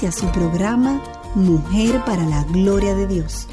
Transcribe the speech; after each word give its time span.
Inicia 0.00 0.12
su 0.12 0.30
programa 0.30 1.02
Mujer 1.34 2.04
para 2.06 2.22
la 2.22 2.44
Gloria 2.44 2.94
de 2.94 3.08
Dios. 3.08 3.48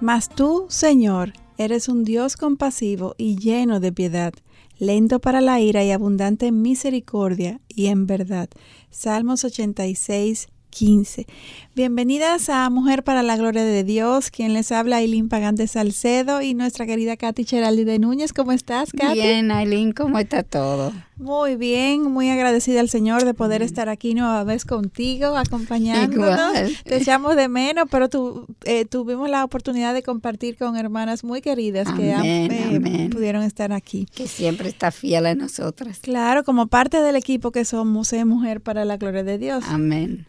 Mas 0.00 0.28
tú, 0.28 0.66
Señor, 0.68 1.32
eres 1.58 1.88
un 1.88 2.04
Dios 2.04 2.36
compasivo 2.36 3.16
y 3.18 3.38
lleno 3.38 3.80
de 3.80 3.90
piedad, 3.90 4.32
lento 4.78 5.20
para 5.20 5.40
la 5.40 5.58
ira 5.58 5.82
y 5.82 5.90
abundante 5.90 6.46
en 6.46 6.62
misericordia 6.62 7.60
y 7.66 7.86
en 7.86 8.06
verdad. 8.06 8.48
Salmos 8.88 9.42
86, 9.42 10.46
15. 10.70 11.26
Bienvenidas 11.74 12.48
a 12.48 12.70
Mujer 12.70 13.02
para 13.02 13.24
la 13.24 13.36
Gloria 13.36 13.64
de 13.64 13.82
Dios, 13.82 14.30
quien 14.30 14.52
les 14.52 14.70
habla 14.70 14.98
Aileen 14.98 15.28
Pagante 15.28 15.66
Salcedo 15.66 16.40
y 16.40 16.54
nuestra 16.54 16.86
querida 16.86 17.16
Katy 17.16 17.44
Cheraldi 17.44 17.82
de 17.82 17.98
Núñez. 17.98 18.32
¿Cómo 18.32 18.52
estás, 18.52 18.92
Katy? 18.92 19.14
Bien, 19.14 19.50
Aileen, 19.50 19.90
¿cómo 19.90 20.20
está 20.20 20.44
todo? 20.44 20.92
Muy 21.18 21.56
bien, 21.56 22.02
muy 22.02 22.28
agradecida 22.28 22.80
al 22.80 22.90
Señor 22.90 23.24
de 23.24 23.32
poder 23.32 23.62
estar 23.62 23.88
aquí 23.88 24.14
nueva 24.14 24.44
vez 24.44 24.66
contigo, 24.66 25.34
acompañándonos. 25.36 26.82
Te 26.84 26.96
echamos 26.96 27.36
de 27.36 27.48
menos, 27.48 27.86
pero 27.90 28.10
tu, 28.10 28.46
eh, 28.64 28.84
tuvimos 28.84 29.30
la 29.30 29.42
oportunidad 29.42 29.94
de 29.94 30.02
compartir 30.02 30.58
con 30.58 30.76
hermanas 30.76 31.24
muy 31.24 31.40
queridas 31.40 31.88
que 31.92 32.10
eh, 32.12 33.08
pudieron 33.10 33.42
estar 33.42 33.72
aquí. 33.72 34.06
Que 34.14 34.28
siempre 34.28 34.68
está 34.68 34.90
fiel 34.90 35.24
a 35.24 35.34
nosotras. 35.34 36.00
Claro, 36.00 36.44
como 36.44 36.66
parte 36.66 37.00
del 37.00 37.16
equipo 37.16 37.50
que 37.50 37.64
somos, 37.64 38.12
eh, 38.12 38.26
Mujer 38.26 38.60
para 38.60 38.84
la 38.84 38.98
Gloria 38.98 39.24
de 39.24 39.38
Dios. 39.38 39.64
Amén. 39.68 40.26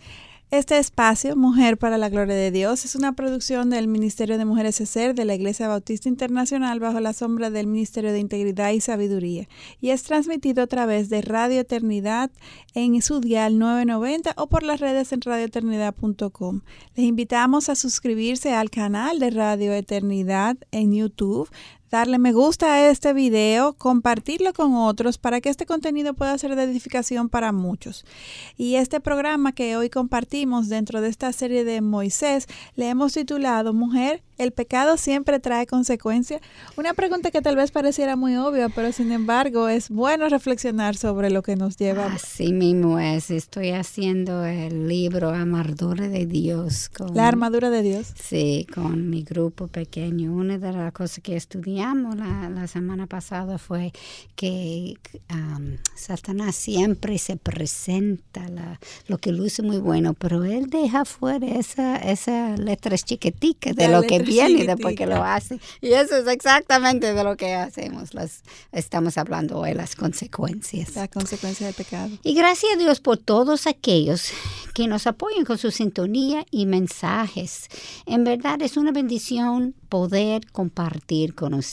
Este 0.50 0.78
espacio, 0.78 1.36
Mujer 1.36 1.78
para 1.78 1.98
la 1.98 2.08
Gloria 2.08 2.34
de 2.34 2.52
Dios, 2.52 2.86
es 2.86 2.96
una 2.96 3.12
producción 3.12 3.70
del 3.70 3.90
Ministerio 3.90 4.38
de 4.38 4.46
Mujeres 4.46 4.80
ESER 4.80 5.14
de 5.14 5.26
la 5.26 5.36
Iglesia 5.36 5.68
Bautista 5.68 6.08
Internacional 6.08 6.80
bajo 6.80 7.02
la 7.02 7.12
sombra 7.12 7.50
del 7.50 7.68
Ministerio 7.68 8.14
de 8.14 8.20
Integridad 8.20 8.72
y 8.72 8.80
Sabiduría 8.80 9.50
y 9.82 9.90
es 9.90 10.04
transmitido 10.04 10.64
a 10.64 10.68
través 10.68 11.10
de 11.10 11.22
Radio 11.22 11.60
Eternidad 11.60 12.32
en 12.74 13.02
su 13.02 13.20
dial 13.20 13.60
990 13.60 14.36
o 14.38 14.48
por 14.48 14.64
las 14.64 14.80
redes 14.80 15.12
en 15.12 15.20
radioeternidad.com. 15.20 16.62
Les 16.96 17.06
invitamos 17.06 17.68
a 17.68 17.76
suscribirse 17.76 18.54
al 18.54 18.70
canal 18.70 19.20
de 19.20 19.32
Radio 19.32 19.74
Eternidad 19.74 20.56
en 20.72 20.94
YouTube 20.94 21.50
darle 21.92 22.18
me 22.18 22.34
gusta 22.34 22.74
a 22.74 22.90
este 22.90 23.14
video, 23.14 23.74
compartirlo 23.74 24.54
con 24.54 24.76
otros 24.76 25.18
para 25.18 25.42
que 25.42 25.50
este 25.50 25.66
contenido 25.66 26.14
pueda 26.14 26.38
ser 26.38 26.56
de 26.56 26.64
edificación 26.64 27.30
para 27.30 27.52
muchos. 27.52 28.06
Y 28.58 28.76
este 28.76 29.00
programa 29.00 29.52
que 29.52 29.78
hoy 29.78 29.90
compartimos 29.90 30.70
dentro 30.70 31.02
de 31.02 31.10
esta 31.10 31.32
serie 31.34 31.64
de 31.64 31.82
Moisés 31.82 32.48
le 32.76 32.90
hemos 32.90 33.14
titulado 33.14 33.74
Mujer 33.74 34.24
¿El 34.38 34.52
pecado 34.52 34.98
siempre 34.98 35.40
trae 35.40 35.66
consecuencias? 35.66 36.42
Una 36.78 36.94
pregunta 36.94 37.32
que 37.32 37.42
tal 37.42 37.56
vez 37.56 37.72
pareciera 37.72 38.16
muy 38.16 38.36
obvia, 38.36 38.70
pero 38.70 38.92
sin 38.92 39.12
embargo 39.12 39.68
es 39.68 39.90
bueno 39.90 40.30
reflexionar 40.30 40.96
sobre 40.96 41.32
lo 41.32 41.42
que 41.42 41.56
nos 41.56 41.76
lleva. 41.76 42.06
Así 42.06 42.54
mismo 42.54 43.00
es. 43.00 43.32
Estoy 43.32 43.72
haciendo 43.72 44.46
el 44.46 44.88
libro 44.88 45.30
Armadura 45.30 46.08
de 46.08 46.28
Dios. 46.28 46.90
Con, 46.90 47.16
la 47.16 47.28
armadura 47.28 47.72
de 47.72 47.82
Dios. 47.82 48.14
Sí, 48.22 48.68
con 48.72 49.10
mi 49.10 49.24
grupo 49.24 49.70
pequeño. 49.70 50.32
Una 50.32 50.60
de 50.60 50.72
las 50.72 50.94
cosas 50.94 51.24
que 51.24 51.36
estudiamos 51.78 52.16
la, 52.18 52.68
semana 52.68 53.06
pasada 53.06 53.58
fue 53.58 53.94
que 54.36 54.96
Satanás 55.96 56.56
siempre 56.56 57.18
se 57.20 57.38
presenta 57.38 58.46
lo 59.08 59.18
que 59.20 59.32
luce 59.32 59.62
muy 59.62 59.78
bueno, 59.78 60.14
pero 60.14 60.44
él 60.44 60.70
deja 60.70 61.06
fuera 61.06 61.46
esa, 61.48 61.98
esa 61.98 62.58
letras 62.58 63.06
chiquitica 63.06 63.74
de 63.74 63.88
lo 63.90 64.02
que 64.02 64.20
bien 64.20 64.58
y 64.58 64.66
después 64.66 64.96
que 64.96 65.06
lo 65.06 65.24
hace. 65.24 65.60
Y 65.82 65.90
eso 65.90 66.18
es 66.18 66.28
exactamente 66.28 67.14
de 67.14 67.24
lo 67.24 67.38
que 67.38 67.54
hacemos. 67.54 68.14
Las, 68.14 68.42
estamos 68.72 69.18
hablando 69.18 69.60
hoy, 69.60 69.74
las 69.74 69.96
consecuencias. 69.96 70.96
La 70.96 71.08
consecuencia 71.08 71.68
del 71.68 71.76
pecado. 71.76 72.10
Y 72.24 72.34
gracias 72.34 72.74
a 72.74 72.78
Dios 72.78 73.00
por 73.00 73.18
todos 73.18 73.68
aquellos 73.68 74.32
que 74.74 74.88
nos 74.88 75.08
apoyan 75.08 75.46
con 75.46 75.58
su 75.58 75.72
sintonía 75.72 76.46
y 76.52 76.66
mensajes. 76.66 77.68
En 78.06 78.24
verdad 78.24 78.62
es 78.62 78.78
una 78.78 78.92
bendición 78.92 79.76
poder 79.90 80.52
compartir 80.52 81.34
con 81.34 81.54
ustedes. 81.54 81.67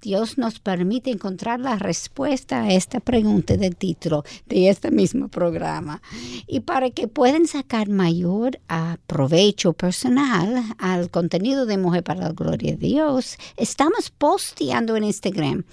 Dios 0.00 0.38
nos 0.38 0.58
permite 0.58 1.10
encontrar 1.10 1.60
la 1.60 1.76
respuesta 1.76 2.62
a 2.62 2.72
esta 2.72 3.00
pregunta 3.00 3.56
del 3.56 3.76
título 3.76 4.24
de 4.46 4.68
este 4.68 4.90
mismo 4.90 5.28
programa. 5.28 6.02
Y 6.46 6.60
para 6.60 6.90
que 6.90 7.08
puedan 7.08 7.46
sacar 7.46 7.88
mayor 7.88 8.58
provecho 9.06 9.72
personal 9.72 10.64
al 10.78 11.10
contenido 11.10 11.66
de 11.66 11.78
Mujer 11.78 12.02
para 12.02 12.20
la 12.20 12.32
Gloria 12.32 12.72
de 12.72 12.86
Dios, 12.88 13.36
estamos 13.56 14.10
posteando 14.10 14.96
en 14.96 15.04
Instagram 15.04 15.64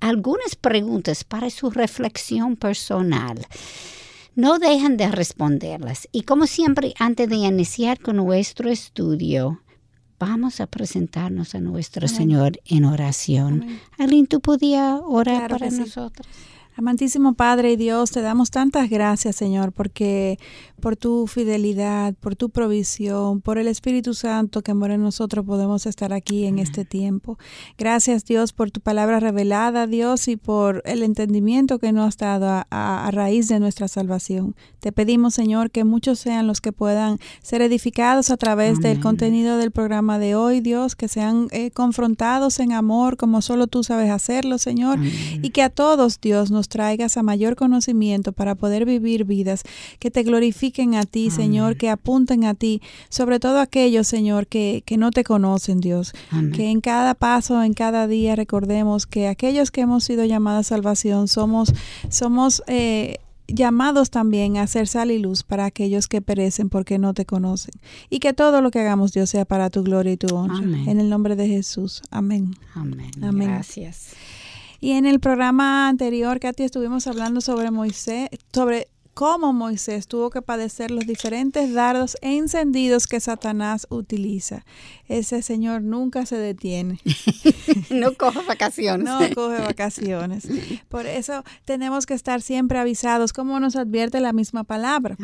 algunas 0.00 0.56
preguntas 0.56 1.24
para 1.24 1.48
su 1.50 1.70
reflexión 1.70 2.56
personal. 2.56 3.46
No 4.34 4.58
dejan 4.58 4.96
de 4.96 5.10
responderlas. 5.10 6.08
Y 6.10 6.22
como 6.22 6.46
siempre, 6.46 6.94
antes 6.98 7.28
de 7.28 7.36
iniciar 7.36 8.00
con 8.00 8.16
nuestro 8.16 8.70
estudio, 8.70 9.60
vamos 10.22 10.60
a 10.60 10.68
presentarnos 10.68 11.56
a 11.56 11.60
nuestro 11.60 12.06
Señor 12.06 12.60
en 12.66 12.84
oración. 12.84 13.80
Aline, 13.98 14.28
¿tú 14.28 14.38
podías 14.38 15.00
orar 15.04 15.50
para 15.50 15.68
nosotros? 15.68 16.28
Amantísimo 16.74 17.34
Padre 17.34 17.72
y 17.72 17.76
Dios, 17.76 18.12
te 18.12 18.22
damos 18.22 18.50
tantas 18.50 18.88
gracias, 18.88 19.36
Señor, 19.36 19.72
porque 19.72 20.38
por 20.80 20.96
tu 20.96 21.26
fidelidad, 21.26 22.14
por 22.14 22.34
tu 22.34 22.48
provisión, 22.48 23.40
por 23.40 23.58
el 23.58 23.68
Espíritu 23.68 24.14
Santo 24.14 24.62
que 24.62 24.74
mora 24.74 24.94
en 24.94 25.02
nosotros 25.02 25.44
podemos 25.44 25.86
estar 25.86 26.12
aquí 26.12 26.46
en 26.46 26.58
este 26.58 26.84
tiempo. 26.84 27.38
Gracias, 27.78 28.24
Dios, 28.24 28.52
por 28.52 28.70
tu 28.70 28.80
palabra 28.80 29.20
revelada, 29.20 29.86
Dios, 29.86 30.28
y 30.28 30.36
por 30.36 30.82
el 30.84 31.02
entendimiento 31.02 31.78
que 31.78 31.92
nos 31.92 32.08
has 32.08 32.16
dado 32.16 32.64
a, 32.70 33.10
raíz 33.12 33.48
de 33.48 33.60
nuestra 33.60 33.86
salvación. 33.86 34.56
Te 34.80 34.92
pedimos, 34.92 35.34
Señor, 35.34 35.70
que 35.70 35.84
muchos 35.84 36.18
sean 36.18 36.46
los 36.46 36.60
que 36.60 36.72
puedan 36.72 37.18
ser 37.42 37.62
edificados 37.62 38.30
a 38.30 38.36
través 38.36 38.80
del 38.80 38.98
contenido 38.98 39.58
del 39.58 39.70
programa 39.70 40.18
de 40.18 40.34
hoy, 40.34 40.60
Dios, 40.60 40.96
que 40.96 41.06
sean 41.06 41.48
eh, 41.52 41.70
confrontados 41.70 42.58
en 42.58 42.72
amor 42.72 43.16
como 43.16 43.42
solo 43.42 43.66
tú 43.66 43.84
sabes 43.84 44.10
hacerlo, 44.10 44.58
Señor, 44.58 44.98
y 45.00 45.50
que 45.50 45.62
a 45.62 45.70
todos, 45.70 46.20
Dios, 46.20 46.50
nos 46.50 46.61
traigas 46.68 47.16
a 47.16 47.22
mayor 47.22 47.56
conocimiento 47.56 48.32
para 48.32 48.54
poder 48.54 48.84
vivir 48.84 49.24
vidas 49.24 49.62
que 49.98 50.10
te 50.10 50.22
glorifiquen 50.22 50.94
a 50.94 51.04
ti, 51.04 51.30
Señor, 51.30 51.76
que 51.76 51.90
apunten 51.90 52.44
a 52.44 52.54
ti, 52.54 52.80
sobre 53.08 53.40
todo 53.40 53.60
aquellos, 53.60 54.06
Señor, 54.06 54.46
que, 54.46 54.82
que 54.84 54.96
no 54.96 55.10
te 55.10 55.24
conocen, 55.24 55.80
Dios. 55.80 56.12
Que 56.54 56.70
en 56.70 56.80
cada 56.80 57.14
paso, 57.14 57.62
en 57.62 57.74
cada 57.74 58.06
día 58.06 58.36
recordemos 58.36 59.06
que 59.06 59.28
aquellos 59.28 59.70
que 59.70 59.82
hemos 59.82 60.04
sido 60.04 60.24
llamados 60.24 60.66
a 60.66 60.68
salvación 60.68 61.28
somos, 61.28 61.72
somos 62.08 62.62
eh, 62.66 63.18
llamados 63.48 64.10
también 64.10 64.56
a 64.56 64.66
ser 64.66 64.88
sal 64.88 65.10
y 65.10 65.18
luz 65.18 65.42
para 65.42 65.66
aquellos 65.66 66.08
que 66.08 66.22
perecen 66.22 66.68
porque 66.68 66.98
no 66.98 67.14
te 67.14 67.26
conocen. 67.26 67.74
Y 68.10 68.18
que 68.18 68.32
todo 68.32 68.60
lo 68.60 68.70
que 68.70 68.80
hagamos, 68.80 69.12
Dios, 69.12 69.30
sea 69.30 69.44
para 69.44 69.70
tu 69.70 69.82
gloria 69.82 70.12
y 70.12 70.16
tu 70.16 70.34
honra. 70.34 70.58
En 70.90 71.00
el 71.00 71.08
nombre 71.08 71.36
de 71.36 71.48
Jesús. 71.48 72.02
Amén. 72.10 72.54
Amén. 72.74 73.10
Amén. 73.22 73.48
Gracias. 73.48 74.14
Y 74.82 74.94
en 74.94 75.06
el 75.06 75.20
programa 75.20 75.88
anterior, 75.88 76.40
Katy, 76.40 76.64
estuvimos 76.64 77.06
hablando 77.06 77.40
sobre 77.40 77.70
Moisés, 77.70 78.28
sobre 78.52 78.88
cómo 79.14 79.52
Moisés 79.52 80.08
tuvo 80.08 80.28
que 80.30 80.42
padecer 80.42 80.90
los 80.90 81.06
diferentes 81.06 81.72
dardos 81.72 82.16
encendidos 82.20 83.06
que 83.06 83.20
Satanás 83.20 83.86
utiliza. 83.90 84.64
Ese 85.18 85.42
señor 85.42 85.82
nunca 85.82 86.26
se 86.26 86.36
detiene. 86.36 86.98
no 87.90 88.14
coge 88.14 88.40
vacaciones. 88.46 89.04
No 89.04 89.20
coge 89.34 89.60
vacaciones. 89.60 90.48
Por 90.88 91.06
eso 91.06 91.44
tenemos 91.64 92.06
que 92.06 92.14
estar 92.14 92.42
siempre 92.42 92.78
avisados, 92.78 93.32
como 93.32 93.60
nos 93.60 93.76
advierte 93.76 94.20
la 94.20 94.32
misma 94.32 94.64
palabra. 94.64 95.16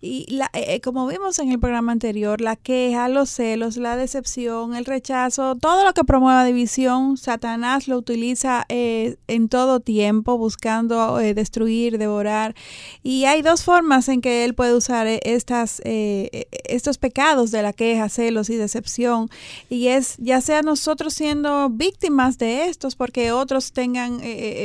Y 0.00 0.26
la, 0.28 0.50
eh, 0.52 0.74
eh, 0.74 0.80
como 0.80 1.06
vimos 1.06 1.38
en 1.38 1.50
el 1.50 1.58
programa 1.58 1.92
anterior, 1.92 2.40
la 2.40 2.56
queja, 2.56 3.08
los 3.08 3.30
celos, 3.30 3.76
la 3.76 3.96
decepción, 3.96 4.74
el 4.74 4.84
rechazo, 4.84 5.56
todo 5.56 5.84
lo 5.84 5.92
que 5.92 6.04
promueva 6.04 6.44
división, 6.44 7.16
Satanás 7.16 7.88
lo 7.88 7.96
utiliza 7.96 8.64
eh, 8.68 9.16
en 9.28 9.48
todo 9.48 9.80
tiempo, 9.80 10.38
buscando 10.38 11.16
destruir, 11.16 11.98
devorar. 11.98 12.54
Y 13.02 13.24
hay 13.24 13.42
dos 13.42 13.64
formas 13.64 14.08
en 14.08 14.20
que 14.20 14.44
él 14.44 14.54
puede 14.54 14.74
usar 14.74 15.06
eh, 15.06 15.20
estas, 15.24 15.80
eh, 15.84 16.28
eh, 16.32 16.46
estos 16.64 16.98
pecados 16.98 17.50
de 17.50 17.62
la 17.62 17.72
queja, 17.72 18.08
celos 18.08 18.50
y 18.50 18.56
decepción. 18.56 19.29
Y 19.68 19.88
es 19.88 20.16
ya 20.18 20.40
sea 20.40 20.62
nosotros 20.62 21.14
siendo 21.14 21.68
víctimas 21.70 22.38
de 22.38 22.66
estos 22.66 22.96
porque 22.96 23.32
otros 23.32 23.72
tengan 23.72 24.20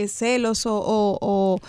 celos 0.08 0.66
o, 0.66 1.18
o, 1.22 1.60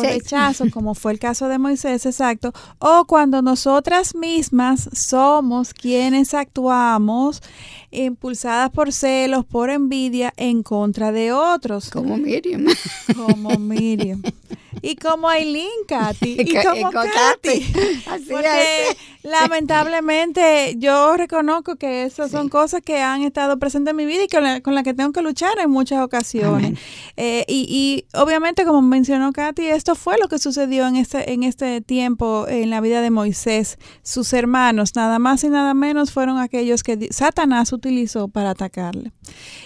rechazo, 0.00 0.64
como 0.70 0.94
fue 0.94 1.12
el 1.12 1.18
caso 1.18 1.48
de 1.48 1.58
Moisés, 1.58 2.06
exacto, 2.06 2.52
o 2.78 3.04
cuando 3.06 3.42
nosotras 3.42 4.14
mismas 4.14 4.88
somos 4.92 5.74
quienes 5.74 6.34
actuamos 6.34 7.42
impulsadas 7.94 8.70
por 8.70 8.92
celos, 8.92 9.44
por 9.44 9.70
envidia 9.70 10.32
en 10.36 10.62
contra 10.62 11.12
de 11.12 11.32
otros. 11.32 11.90
Como 11.90 12.16
Miriam. 12.16 12.66
Como 13.16 13.50
Miriam. 13.58 14.22
Y 14.82 14.96
como 14.96 15.28
Aileen, 15.28 15.68
Katy. 15.86 16.36
Y 16.40 16.54
como 16.62 16.90
Katy. 16.90 17.72
Así 18.06 18.26
Porque 18.28 18.96
lamentablemente 19.24 20.76
yo 20.78 21.16
reconozco 21.16 21.76
que 21.76 22.04
esas 22.04 22.30
son 22.30 22.50
cosas 22.50 22.82
que 22.82 23.00
han 23.00 23.22
estado 23.22 23.58
presentes 23.58 23.92
en 23.92 23.96
mi 23.96 24.04
vida 24.04 24.24
y 24.24 24.28
con 24.28 24.44
las 24.44 24.60
la 24.64 24.82
que 24.82 24.92
tengo 24.92 25.12
que 25.12 25.22
luchar 25.22 25.58
en 25.58 25.70
muchas 25.70 26.02
ocasiones. 26.02 26.78
Eh, 27.16 27.44
y, 27.46 27.66
y, 27.70 28.18
obviamente, 28.18 28.64
como 28.64 28.82
mencionó 28.82 29.32
Katy, 29.32 29.66
esto 29.68 29.94
fue 29.94 30.18
lo 30.18 30.26
que 30.26 30.40
sucedió 30.40 30.86
en 30.88 30.96
este, 30.96 31.32
en 31.32 31.44
este 31.44 31.80
tiempo 31.80 32.46
en 32.48 32.70
la 32.70 32.80
vida 32.80 33.00
de 33.02 33.10
Moisés. 33.10 33.78
Sus 34.02 34.32
hermanos, 34.32 34.96
nada 34.96 35.20
más 35.20 35.44
y 35.44 35.48
nada 35.48 35.74
menos, 35.74 36.12
fueron 36.12 36.38
aquellos 36.38 36.82
que 36.82 37.08
Satanás 37.12 37.72
utilizó 37.72 38.26
para 38.26 38.50
atacarle. 38.50 39.12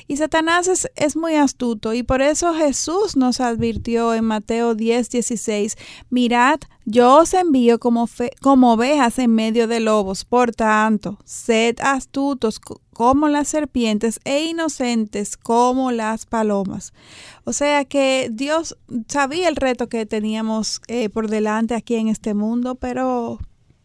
Y 0.07 0.19
Satanás 0.19 0.69
es, 0.69 0.91
es 0.95 1.17
muy 1.17 1.37
astuto 1.37 1.95
y 1.95 2.03
por 2.03 2.21
eso 2.21 2.55
Jesús 2.55 3.17
nos 3.17 3.41
advirtió 3.41 4.15
en 4.15 4.25
Mateo 4.25 4.75
10, 4.75 5.09
16, 5.09 5.77
mirad, 6.11 6.61
yo 6.91 7.19
os 7.19 7.35
envío 7.35 7.79
como, 7.79 8.07
fe, 8.07 8.31
como 8.41 8.73
ovejas 8.73 9.19
en 9.19 9.35
medio 9.35 9.69
de 9.69 9.79
lobos, 9.79 10.25
por 10.25 10.53
tanto, 10.53 11.19
sed 11.25 11.77
astutos 11.83 12.59
como 12.95 13.29
las 13.29 13.49
serpientes 13.49 14.21
e 14.25 14.47
inocentes 14.47 15.37
como 15.37 15.93
las 15.93 16.25
palomas. 16.25 16.95
O 17.45 17.53
sea 17.53 17.85
que 17.85 18.31
Dios 18.33 18.79
sabía 19.07 19.49
el 19.49 19.57
reto 19.57 19.91
que 19.91 20.07
teníamos 20.07 20.81
eh, 20.89 21.11
por 21.11 21.29
delante 21.29 21.75
aquí 21.75 21.97
en 21.97 22.09
este 22.09 22.33
mundo, 22.33 22.75
pero 22.75 23.39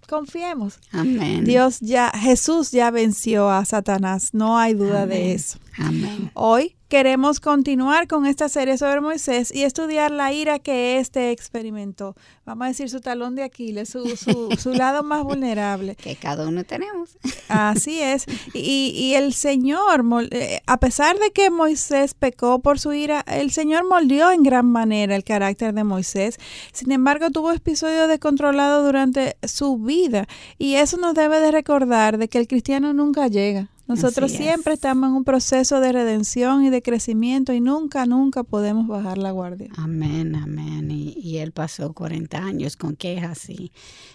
confiemos. 0.08 0.80
Amén. 0.92 1.44
Dios 1.44 1.82
ya, 1.82 2.10
Jesús 2.10 2.72
ya 2.72 2.90
venció 2.90 3.50
a 3.50 3.66
Satanás, 3.66 4.30
no 4.32 4.58
hay 4.58 4.76
duda 4.76 5.08
de 5.08 5.34
eso. 5.34 5.60
Amén. 5.78 6.32
Hoy 6.36 6.78
queremos 6.94 7.40
continuar 7.40 8.08
con 8.08 8.28
esta 8.28 8.50
serie 8.50 8.78
sobre 8.78 9.02
Moisés 9.02 9.52
y 9.52 9.64
estudiar 9.64 10.12
la 10.12 10.32
ira 10.32 10.60
que 10.60 11.00
éste 11.00 11.32
experimentó. 11.32 12.16
Vamos 12.46 12.66
a 12.66 12.68
decir 12.68 12.88
su 12.88 13.02
talón 13.02 13.34
de 13.34 13.42
Aquiles, 13.42 13.90
su, 13.90 14.16
su, 14.16 14.74
lado 14.76 15.02
más 15.02 15.24
vulnerable. 15.24 15.96
Que 15.96 16.16
cada 16.16 16.48
uno 16.48 16.64
tenemos. 16.64 17.18
Así 17.50 18.00
es. 18.00 18.26
Y, 18.54 18.94
y, 18.96 19.16
el 19.16 19.34
Señor, 19.34 20.06
eh, 20.30 20.62
a 20.68 20.78
pesar 20.78 21.18
de 21.18 21.32
que 21.32 21.50
Moisés 21.50 22.14
pecó 22.14 22.60
por 22.60 22.80
su 22.80 22.94
ira, 22.94 23.22
el 23.22 23.50
Señor 23.50 23.90
moldeó 23.90 24.30
en 24.30 24.44
gran 24.44 24.68
manera 24.68 25.16
el 25.16 25.24
carácter 25.24 25.74
de 25.74 25.84
Moisés. 25.84 26.38
Sin 26.74 26.92
embargo, 26.92 27.32
tuvo 27.32 27.54
episodios 27.54 28.08
descontrolados 28.08 28.86
durante 28.86 29.36
su 29.42 29.80
vida 29.80 30.28
y 30.60 30.76
eso 30.76 30.98
nos 30.98 31.16
debe 31.16 31.40
de 31.40 31.50
recordar 31.50 32.20
de 32.20 32.28
que 32.28 32.38
el 32.38 32.48
cristiano 32.48 32.94
nunca 32.94 33.28
llega. 33.30 33.73
Nosotros 33.86 34.32
siempre 34.32 34.74
estamos 34.74 35.10
en 35.10 35.16
un 35.16 35.24
proceso 35.26 35.82
de 35.82 35.92
redención 35.92 36.64
y 36.64 36.70
de 36.70 36.82
crecimiento 36.82 37.52
y 37.52 37.60
nunca, 37.60 38.06
nunca 38.06 38.44
podemos 38.44 38.88
bajar 38.88 39.18
la 39.18 39.32
guardia. 39.32 39.70
Amén, 39.78 40.36
amén. 40.36 40.90
Y, 40.90 41.38
él 41.38 41.52
pasó 41.52 41.94
40 41.94 42.38
años 42.38 42.78
con 42.78 42.96
quejas 42.96 43.50
y 43.50 43.72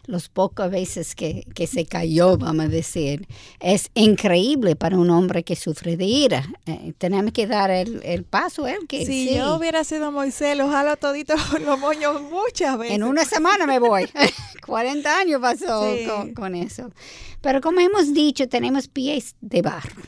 los 0.06 0.28
pocas 0.28 0.70
veces 0.70 1.14
que, 1.14 1.44
que, 1.54 1.66
se 1.66 1.84
cayó, 1.84 2.38
vamos 2.38 2.66
a 2.66 2.68
decir, 2.68 3.26
es 3.60 3.90
increíble 3.94 4.76
para 4.76 4.96
un 4.96 5.10
hombre 5.10 5.42
que 5.42 5.56
sufre 5.56 5.96
de 5.96 6.04
ira. 6.04 6.48
Eh, 6.66 6.94
tenemos 6.96 7.32
que 7.32 7.46
dar 7.46 7.70
el, 7.70 8.00
el 8.04 8.24
paso 8.24 8.66
él 8.66 8.86
que 8.88 9.04
Si 9.04 9.34
yo 9.34 9.56
hubiera 9.56 9.84
sido 9.84 10.12
Moisés, 10.12 10.56
lo 10.56 10.68
jalo 10.70 10.96
todito 10.96 11.34
los 11.64 11.78
moños 11.78 12.22
muchas 12.22 12.78
veces. 12.78 12.96
En 12.96 13.02
una 13.02 13.24
semana 13.24 13.66
me 13.66 13.78
voy. 13.78 14.08
40 14.66 15.18
años 15.18 15.40
pasó 15.40 15.84
con, 16.06 16.34
con 16.34 16.54
eso. 16.54 16.90
Pero 17.40 17.60
como 17.60 17.80
hemos 17.80 18.12
dicho, 18.12 18.48
tenemos 18.48 18.88
pies 18.88 19.36
de 19.40 19.57
barro. 19.62 20.02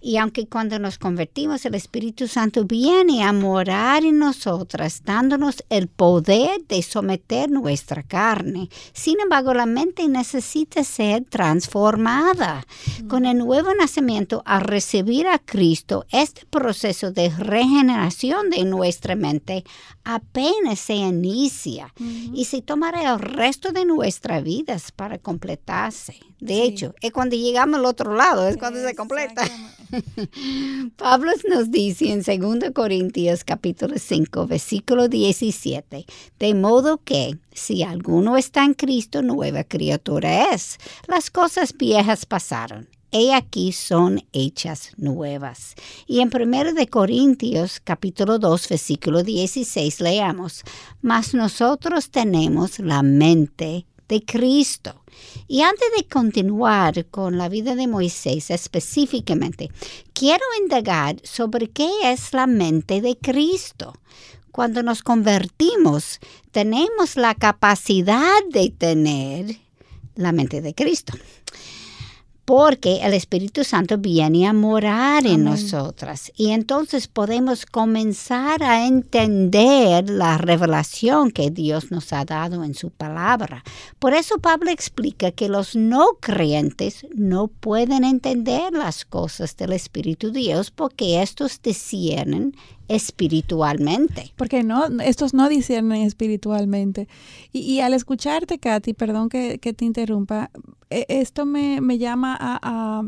Y 0.00 0.18
aunque 0.18 0.46
cuando 0.46 0.78
nos 0.78 0.98
convertimos, 0.98 1.64
el 1.64 1.74
Espíritu 1.74 2.28
Santo 2.28 2.64
viene 2.64 3.24
a 3.24 3.32
morar 3.32 4.04
en 4.04 4.18
nosotras, 4.18 5.02
dándonos 5.04 5.64
el 5.70 5.88
poder 5.88 6.62
de 6.68 6.82
someter 6.82 7.50
nuestra 7.50 8.02
carne. 8.02 8.68
Sin 8.92 9.18
embargo, 9.20 9.54
la 9.54 9.66
mente 9.66 10.06
necesita 10.08 10.84
ser 10.84 11.24
transformada. 11.24 12.66
Con 13.08 13.24
el 13.24 13.38
nuevo 13.38 13.74
nacimiento, 13.74 14.42
al 14.44 14.60
recibir 14.60 15.26
a 15.26 15.38
Cristo, 15.38 16.04
este 16.10 16.44
proceso 16.46 17.10
de 17.10 17.30
regeneración 17.30 18.50
de 18.50 18.64
nuestra 18.64 19.16
mente 19.16 19.64
apenas 20.04 20.78
se 20.80 20.94
inicia 20.94 21.92
y 22.32 22.44
se 22.44 22.60
tomará 22.62 23.14
el 23.14 23.20
resto 23.20 23.72
de 23.72 23.84
nuestras 23.84 24.44
vidas 24.44 24.92
para 24.92 25.18
completarse. 25.18 26.20
De 26.40 26.62
hecho, 26.62 26.94
es 27.00 27.10
cuando 27.10 27.36
llegamos 27.36 27.78
al 27.78 27.86
otro 27.86 28.14
lado, 28.14 28.53
cuando 28.58 28.80
se 28.80 28.94
completa. 28.94 29.44
Pablo 30.96 31.32
nos 31.48 31.70
dice 31.70 32.12
en 32.12 32.22
2 32.22 32.70
Corintios 32.72 33.44
capítulo 33.44 33.94
5, 33.98 34.46
versículo 34.46 35.08
17, 35.08 36.06
de 36.38 36.54
modo 36.54 36.98
que 36.98 37.38
si 37.52 37.82
alguno 37.82 38.36
está 38.36 38.64
en 38.64 38.74
Cristo, 38.74 39.22
nueva 39.22 39.64
criatura 39.64 40.52
es. 40.52 40.78
Las 41.06 41.30
cosas 41.30 41.74
viejas 41.76 42.26
pasaron 42.26 42.88
he 43.14 43.32
aquí 43.32 43.72
son 43.72 44.24
hechas 44.32 44.90
nuevas. 44.96 45.76
Y 46.06 46.18
en 46.18 46.30
1 46.34 46.74
de 46.74 46.88
Corintios 46.88 47.78
capítulo 47.78 48.40
2 48.40 48.68
versículo 48.68 49.22
16 49.22 50.00
leamos, 50.00 50.64
mas 51.00 51.32
nosotros 51.32 52.10
tenemos 52.10 52.80
la 52.80 53.04
mente 53.04 53.86
de 54.08 54.24
Cristo. 54.24 55.02
Y 55.46 55.62
antes 55.62 55.88
de 55.96 56.04
continuar 56.04 57.06
con 57.06 57.38
la 57.38 57.48
vida 57.48 57.74
de 57.74 57.86
Moisés 57.86 58.50
específicamente, 58.50 59.70
quiero 60.12 60.44
indagar 60.62 61.16
sobre 61.22 61.68
qué 61.68 61.88
es 62.04 62.32
la 62.32 62.46
mente 62.46 63.00
de 63.00 63.16
Cristo. 63.16 63.94
Cuando 64.50 64.82
nos 64.82 65.02
convertimos, 65.02 66.20
tenemos 66.52 67.16
la 67.16 67.34
capacidad 67.34 68.40
de 68.50 68.70
tener 68.70 69.56
la 70.14 70.32
mente 70.32 70.60
de 70.60 70.74
Cristo 70.74 71.14
porque 72.44 73.00
el 73.02 73.14
Espíritu 73.14 73.64
Santo 73.64 73.96
viene 73.98 74.46
a 74.46 74.52
morar 74.52 75.26
en 75.26 75.44
nosotras 75.44 76.30
y 76.36 76.50
entonces 76.50 77.08
podemos 77.08 77.64
comenzar 77.64 78.62
a 78.62 78.86
entender 78.86 80.10
la 80.10 80.36
revelación 80.36 81.30
que 81.30 81.50
Dios 81.50 81.90
nos 81.90 82.12
ha 82.12 82.24
dado 82.24 82.64
en 82.64 82.74
su 82.74 82.90
palabra. 82.90 83.64
Por 83.98 84.12
eso 84.12 84.38
Pablo 84.38 84.70
explica 84.70 85.30
que 85.30 85.48
los 85.48 85.74
no 85.74 86.18
creyentes 86.20 87.06
no 87.14 87.48
pueden 87.48 88.04
entender 88.04 88.72
las 88.72 89.04
cosas 89.04 89.56
del 89.56 89.72
Espíritu 89.72 90.30
de 90.30 90.40
Dios 90.40 90.70
porque 90.70 91.22
estos 91.22 91.62
disciernen 91.62 92.54
espiritualmente. 92.88 94.32
Porque 94.36 94.62
no, 94.62 94.86
estos 95.00 95.34
no 95.34 95.48
disciernen 95.48 96.02
espiritualmente. 96.02 97.08
Y, 97.52 97.80
al 97.80 97.94
escucharte, 97.94 98.58
Katy, 98.58 98.94
perdón 98.94 99.28
que, 99.28 99.58
te 99.58 99.84
interrumpa, 99.84 100.50
e, 100.90 101.06
esto 101.08 101.46
me, 101.46 101.98
llama 101.98 102.36
a 102.38 102.58
a 102.62 103.02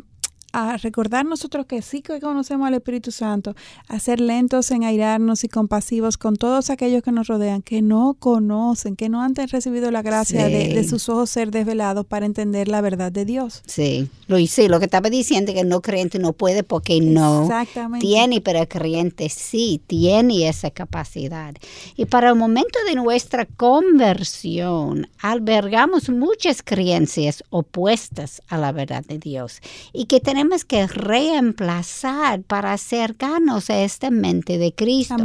recordar 0.78 1.24
nosotros 1.26 1.66
que 1.66 1.82
sí 1.82 2.00
que 2.00 2.20
conocemos 2.20 2.66
al 2.66 2.74
Espíritu 2.74 3.10
Santo, 3.10 3.54
a 3.88 3.98
ser 3.98 4.20
lentos 4.20 4.70
en 4.70 4.84
airarnos 4.84 5.44
y 5.44 5.48
compasivos 5.48 6.16
con 6.16 6.36
todos 6.36 6.70
aquellos 6.70 7.02
que 7.02 7.12
nos 7.12 7.26
rodean, 7.26 7.62
que 7.62 7.82
no 7.82 8.16
conocen, 8.18 8.96
que 8.96 9.08
no 9.08 9.22
han 9.22 9.34
recibido 9.34 9.90
la 9.90 10.02
gracia 10.02 10.48
de, 10.48 10.84
sus 10.84 11.08
ojos 11.08 11.30
ser 11.30 11.50
desvelados 11.50 12.06
para 12.06 12.26
entender 12.26 12.68
la 12.68 12.80
verdad 12.80 13.12
de 13.12 13.24
Dios. 13.24 13.62
Sí, 13.66 14.08
lo, 14.28 14.38
sí, 14.46 14.68
lo 14.68 14.78
que 14.78 14.86
estaba 14.86 15.10
diciendo 15.10 15.52
que 15.52 15.64
no 15.64 15.82
creyente 15.82 16.18
no 16.18 16.32
puede 16.32 16.62
porque 16.62 17.00
no 17.00 17.48
tiene, 18.00 18.40
pero 18.40 18.60
el 18.60 18.68
creyente 18.68 19.28
sí 19.28 19.80
tiene 19.86 20.48
esa 20.48 20.70
capacidad. 20.70 21.54
Y 21.96 22.06
para 22.06 22.30
el 22.30 22.36
momento 22.36 22.78
de 22.86 22.94
nuestra 22.94 23.46
conversión, 23.46 25.08
albergamos 25.20 26.08
muchas 26.08 26.62
creencias 26.62 27.44
opuestas 27.50 28.42
a 28.48 28.58
la 28.58 28.72
verdad 28.72 29.04
de 29.04 29.18
Dios 29.18 29.60
y 29.92 30.06
que 30.06 30.20
tenemos 30.20 30.45
que 30.64 30.86
reemplazar 30.86 32.42
para 32.42 32.72
acercarnos 32.72 33.70
a 33.70 33.82
esta 33.82 34.10
mente 34.10 34.58
de 34.58 34.72
Cristo. 34.72 35.16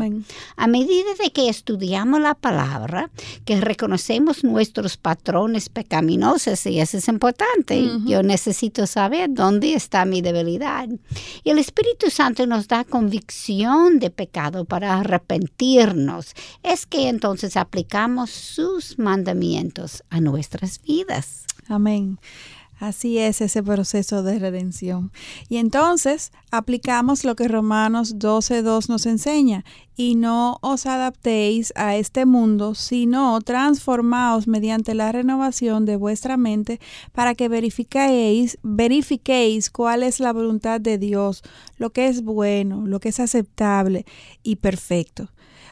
A 0.55 0.67
medida 0.67 1.13
de 1.21 1.31
que 1.31 1.49
estudiamos 1.49 2.21
la 2.21 2.35
palabra, 2.35 3.09
que 3.45 3.59
reconocemos 3.59 4.43
nuestros 4.43 4.97
patrones 4.97 5.69
pecaminosos, 5.69 6.65
y 6.65 6.79
eso 6.79 6.97
es 6.97 7.07
importante, 7.07 7.89
yo 8.05 8.23
necesito 8.23 8.87
saber 8.87 9.29
dónde 9.31 9.73
está 9.73 10.05
mi 10.05 10.21
debilidad. 10.21 10.87
Y 11.43 11.49
el 11.49 11.59
Espíritu 11.59 12.09
Santo 12.09 12.45
nos 12.47 12.67
da 12.67 12.83
convicción 12.83 13.99
de 13.99 14.09
pecado 14.09 14.65
para 14.65 14.99
arrepentirnos. 14.99 16.33
Es 16.63 16.85
que 16.85 17.09
entonces 17.09 17.57
aplicamos 17.57 18.29
sus 18.29 18.97
mandamientos 18.97 20.03
a 20.09 20.19
nuestras 20.19 20.81
vidas. 20.81 21.45
Amén. 21.67 22.19
Así 22.81 23.19
es 23.19 23.41
ese 23.41 23.61
proceso 23.61 24.23
de 24.23 24.39
redención. 24.39 25.11
Y 25.49 25.57
entonces 25.57 26.31
aplicamos 26.49 27.23
lo 27.23 27.35
que 27.35 27.47
Romanos 27.47 28.15
12.2 28.15 28.89
nos 28.89 29.05
enseña. 29.05 29.63
Y 29.95 30.15
no 30.15 30.57
os 30.61 30.87
adaptéis 30.87 31.73
a 31.75 31.95
este 31.95 32.25
mundo, 32.25 32.73
sino 32.73 33.39
transformaos 33.41 34.47
mediante 34.47 34.95
la 34.95 35.11
renovación 35.11 35.85
de 35.85 35.95
vuestra 35.95 36.37
mente 36.37 36.79
para 37.11 37.35
que 37.35 37.49
verifiquéis, 37.49 38.57
verifiquéis 38.63 39.69
cuál 39.69 40.01
es 40.01 40.19
la 40.19 40.33
voluntad 40.33 40.81
de 40.81 40.97
Dios, 40.97 41.43
lo 41.77 41.91
que 41.91 42.07
es 42.07 42.23
bueno, 42.23 42.87
lo 42.87 42.99
que 42.99 43.09
es 43.09 43.19
aceptable 43.19 44.07
y 44.41 44.55
perfecto. 44.55 45.29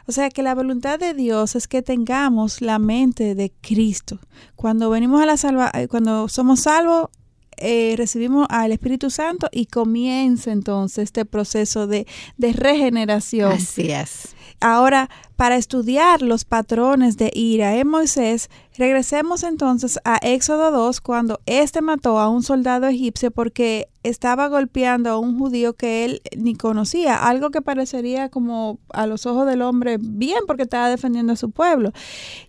O 0.09 0.11
sea 0.11 0.31
que 0.31 0.41
la 0.41 0.55
voluntad 0.55 0.97
de 0.97 1.13
Dios 1.13 1.55
es 1.55 1.67
que 1.67 1.83
tengamos 1.83 2.63
la 2.63 2.79
mente 2.79 3.35
de 3.35 3.51
Cristo. 3.61 4.17
Cuando 4.55 4.89
venimos 4.89 5.21
a 5.21 5.27
la 5.27 5.37
salva, 5.37 5.69
eh, 5.75 5.87
cuando 5.87 6.27
somos 6.27 6.61
salvos, 6.61 7.09
eh, 7.57 7.93
recibimos 7.95 8.47
al 8.49 8.71
Espíritu 8.71 9.11
Santo 9.11 9.49
y 9.51 9.67
comienza 9.67 10.51
entonces 10.51 11.03
este 11.03 11.25
proceso 11.25 11.85
de, 11.85 12.07
de 12.37 12.53
regeneración. 12.53 13.51
Así 13.51 13.91
es. 13.91 14.35
Ahora, 14.59 15.11
para 15.39 15.55
estudiar 15.55 16.21
los 16.21 16.43
patrones 16.43 17.15
de 17.15 17.31
ira 17.33 17.77
en 17.77 17.87
Moisés, 17.87 18.49
regresemos 18.77 19.43
entonces 19.43 19.97
a 20.03 20.17
Éxodo 20.17 20.69
2, 20.69 20.99
cuando 20.99 21.39
éste 21.45 21.81
mató 21.81 22.19
a 22.19 22.27
un 22.27 22.43
soldado 22.43 22.87
egipcio 22.87 23.31
porque 23.31 23.87
estaba 24.03 24.47
golpeando 24.47 25.09
a 25.09 25.19
un 25.19 25.37
judío 25.37 25.73
que 25.73 26.05
él 26.05 26.21
ni 26.37 26.55
conocía, 26.55 27.17
algo 27.17 27.49
que 27.49 27.61
parecería 27.61 28.29
como 28.29 28.79
a 28.93 29.05
los 29.07 29.25
ojos 29.25 29.45
del 29.45 29.61
hombre 29.61 29.97
bien 29.99 30.39
porque 30.47 30.63
estaba 30.63 30.89
defendiendo 30.89 31.33
a 31.33 31.35
su 31.35 31.51
pueblo. 31.51 31.91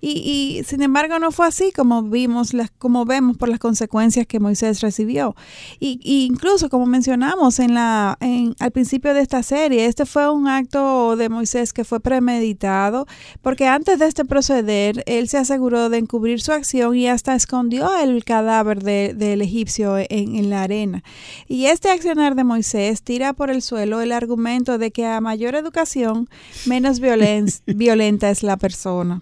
Y, 0.00 0.62
sin 0.64 0.82
embargo 0.82 1.18
no 1.18 1.32
fue 1.32 1.46
así 1.46 1.72
como 1.72 2.02
vimos, 2.04 2.52
como 2.78 3.04
vemos 3.04 3.36
por 3.36 3.48
las 3.48 3.58
consecuencias 3.58 4.26
que 4.26 4.38
Moisés 4.38 4.80
recibió. 4.80 5.34
Y, 5.80 6.00
incluso 6.26 6.68
como 6.70 6.86
mencionamos 6.86 7.58
en 7.58 7.74
la, 7.74 8.16
al 8.58 8.70
principio 8.70 9.12
de 9.14 9.20
esta 9.20 9.42
serie, 9.42 9.86
este 9.86 10.06
fue 10.06 10.30
un 10.30 10.46
acto 10.46 11.16
de 11.16 11.28
Moisés 11.28 11.72
que 11.72 11.84
fue 11.84 11.98
premeditado, 11.98 12.79
porque 13.42 13.66
antes 13.66 13.98
de 13.98 14.06
este 14.06 14.24
proceder, 14.24 15.02
él 15.06 15.28
se 15.28 15.38
aseguró 15.38 15.88
de 15.88 15.98
encubrir 15.98 16.40
su 16.40 16.52
acción 16.52 16.96
y 16.96 17.08
hasta 17.08 17.34
escondió 17.34 17.90
el 17.96 18.24
cadáver 18.24 18.82
del 18.82 19.42
egipcio 19.42 19.96
en, 19.98 20.50
la 20.50 20.62
arena. 20.62 21.02
Y 21.46 21.66
este 21.66 21.90
accionar 21.90 22.34
de 22.34 22.44
Moisés 22.44 23.02
tira 23.02 23.32
por 23.32 23.50
el 23.50 23.62
suelo 23.62 24.00
el 24.00 24.12
argumento 24.12 24.78
de 24.78 24.90
que 24.90 25.06
a 25.06 25.20
mayor 25.20 25.54
educación, 25.54 26.28
menos 26.66 27.00
violenta 27.66 28.30
es 28.30 28.42
la 28.42 28.56
persona. 28.56 29.20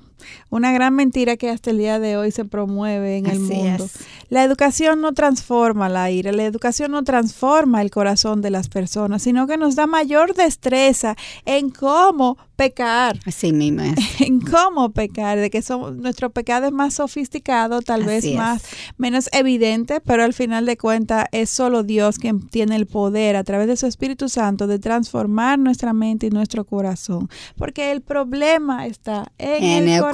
Una 0.51 0.73
gran 0.73 0.95
mentira 0.95 1.37
que 1.37 1.51
hasta 1.51 1.71
el 1.71 1.79
día 1.79 1.99
de 1.99 2.17
hoy 2.17 2.31
se 2.31 2.45
promueve 2.45 3.19
en 3.19 3.27
el 3.27 3.41
mundo. 3.41 3.89
La 4.29 4.45
educación 4.45 5.01
no 5.01 5.13
transforma 5.15 5.89
la 5.89 6.11
ira, 6.11 6.33
la 6.33 6.45
educación 6.45 6.91
no 6.91 7.03
transforma 7.05 7.81
el 7.83 7.91
corazón 7.91 8.43
de 8.43 8.51
las 8.51 8.69
personas, 8.69 9.23
sino 9.23 9.47
que 9.47 9.57
nos 9.57 9.75
da 9.75 9.87
mayor 9.87 10.35
destreza 10.35 11.17
en 11.47 11.71
cómo 11.71 12.37
pecar. 12.59 13.21
Así 13.25 13.53
mismo 13.53 13.69
En 14.19 14.41
cómo 14.41 14.91
pecar, 14.91 15.39
de 15.39 15.49
que 15.49 15.63
somos, 15.63 15.95
nuestro 15.95 16.31
pecado 16.31 16.67
es 16.67 16.73
más 16.73 16.95
sofisticado, 16.95 17.83
tal 17.83 18.05
vez 18.05 18.25
más, 18.35 18.65
menos 18.97 19.29
evidente, 19.33 20.01
pero 20.01 20.25
al 20.25 20.35
final 20.35 20.67
de 20.67 20.77
cuentas 20.77 21.27
es 21.31 21.51
solo 21.51 21.85
Dios 21.85 22.19
quien 22.19 22.49
tiene 22.49 22.75
el 22.75 22.87
poder 22.87 23.37
a 23.37 23.45
través 23.45 23.69
de 23.69 23.77
su 23.77 23.87
Espíritu 23.87 24.29
Santo 24.29 24.67
de 24.67 24.81
transformar 24.81 25.59
nuestra 25.61 25.93
mente 25.93 26.27
y 26.27 26.31
nuestro 26.31 26.65
corazón. 26.65 27.31
Porque 27.57 27.93
el 27.93 28.01
problema 28.01 28.87
está 28.87 29.31
en, 29.39 29.89
el, 29.89 30.01
corazón. 30.01 30.08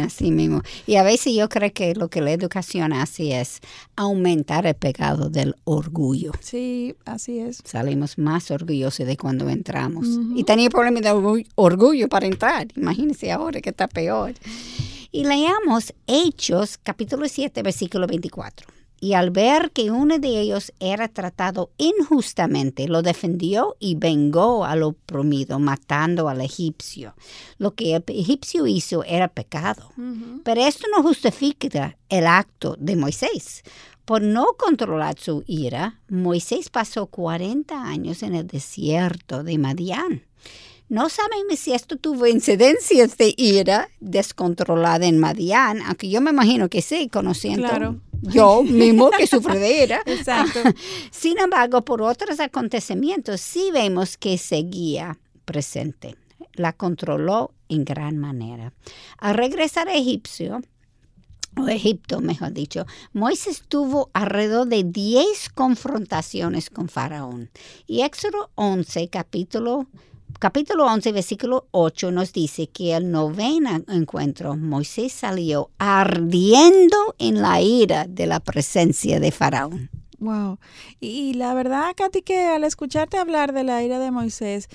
Así 0.00 0.30
mismo. 0.30 0.62
Y 0.86 0.96
a 0.96 1.02
veces 1.02 1.34
yo 1.34 1.48
creo 1.48 1.72
que 1.72 1.94
lo 1.94 2.08
que 2.08 2.20
la 2.20 2.32
educación 2.32 2.92
hace 2.92 3.40
es 3.40 3.60
aumentar 3.96 4.66
el 4.66 4.74
pecado 4.74 5.28
del 5.28 5.54
orgullo. 5.64 6.32
Sí, 6.40 6.94
así 7.04 7.38
es. 7.38 7.60
Salimos 7.64 8.18
más 8.18 8.50
orgullosos 8.50 9.06
de 9.06 9.16
cuando 9.16 9.48
entramos. 9.48 10.06
Y 10.34 10.44
tenía 10.44 10.70
problemas 10.70 11.02
de 11.02 11.44
orgullo 11.54 12.08
para 12.08 12.26
entrar. 12.26 12.68
Imagínense 12.76 13.30
ahora 13.32 13.60
que 13.60 13.70
está 13.70 13.88
peor. 13.88 14.34
Y 15.10 15.24
leamos 15.24 15.94
Hechos 16.06 16.78
capítulo 16.82 17.28
7, 17.28 17.62
versículo 17.62 18.06
24 18.06 18.74
y 19.04 19.12
al 19.12 19.30
ver 19.30 19.70
que 19.72 19.90
uno 19.90 20.18
de 20.18 20.40
ellos 20.40 20.72
era 20.80 21.08
tratado 21.08 21.70
injustamente, 21.76 22.88
lo 22.88 23.02
defendió 23.02 23.76
y 23.78 23.96
vengó 23.96 24.64
al 24.64 24.82
oprimido, 24.82 25.58
matando 25.58 26.30
al 26.30 26.40
egipcio. 26.40 27.14
Lo 27.58 27.74
que 27.74 27.96
el 27.96 28.04
egipcio 28.06 28.66
hizo 28.66 29.04
era 29.04 29.28
pecado. 29.28 29.92
Pero 30.42 30.62
esto 30.62 30.86
no 30.90 31.02
justifica 31.02 31.98
el 32.08 32.26
acto 32.26 32.76
de 32.78 32.96
Moisés. 32.96 33.62
Por 34.06 34.22
no 34.22 34.54
controlar 34.56 35.18
su 35.18 35.44
ira, 35.46 36.00
Moisés 36.08 36.70
pasó 36.70 37.04
40 37.04 37.82
años 37.82 38.22
en 38.22 38.34
el 38.34 38.46
desierto 38.46 39.44
de 39.44 39.58
Madián. 39.58 40.22
No 40.88 41.08
sabemos 41.08 41.58
si 41.58 41.72
esto 41.72 41.96
tuvo 41.96 42.26
incidencias 42.26 43.16
de 43.16 43.34
ira 43.36 43.88
descontrolada 44.00 45.06
en 45.06 45.18
Madián, 45.18 45.80
aunque 45.82 46.08
yo 46.08 46.20
me 46.20 46.30
imagino 46.30 46.68
que 46.68 46.82
sí, 46.82 47.08
conociendo 47.08 47.68
claro 47.68 48.00
yo 48.24 48.62
mismo 48.62 49.10
que 49.10 49.26
sufro 49.26 49.54
de 49.54 49.84
ira. 49.84 50.02
Exacto. 50.06 50.60
Sin 51.10 51.38
embargo, 51.38 51.84
por 51.84 52.02
otros 52.02 52.40
acontecimientos 52.40 53.40
sí 53.40 53.70
vemos 53.72 54.16
que 54.16 54.38
seguía 54.38 55.18
presente. 55.44 56.16
La 56.54 56.72
controló 56.72 57.52
en 57.68 57.84
gran 57.84 58.18
manera. 58.18 58.72
Al 59.18 59.34
regresar 59.34 59.88
a 59.88 59.94
Egipcio, 59.94 60.62
o 61.56 61.68
Egipto, 61.68 62.20
mejor 62.20 62.52
dicho, 62.52 62.86
Moisés 63.12 63.64
tuvo 63.68 64.10
alrededor 64.12 64.66
de 64.66 64.84
10 64.84 65.50
confrontaciones 65.50 66.70
con 66.70 66.88
Faraón. 66.88 67.50
Y 67.86 68.02
Éxodo 68.02 68.50
11, 68.54 69.08
capítulo 69.08 69.86
capítulo 70.38 70.86
11, 70.86 71.12
versículo 71.12 71.66
8 71.70 72.10
nos 72.10 72.32
dice 72.32 72.68
que 72.68 72.94
el 72.94 73.10
noveno 73.10 73.82
encuentro 73.88 74.56
Moisés 74.56 75.12
salió 75.12 75.70
ardiendo 75.78 77.14
en 77.18 77.40
la 77.40 77.60
ira 77.60 78.06
de 78.08 78.26
la 78.26 78.40
presencia 78.40 79.20
de 79.20 79.30
Faraón. 79.30 79.90
Wow. 80.18 80.58
Y 81.00 81.34
la 81.34 81.54
verdad, 81.54 81.92
Katy, 81.96 82.22
que 82.22 82.46
al 82.46 82.64
escucharte 82.64 83.18
hablar 83.18 83.52
de 83.52 83.64
la 83.64 83.82
ira 83.82 83.98
de 83.98 84.10
Moisés, 84.10 84.68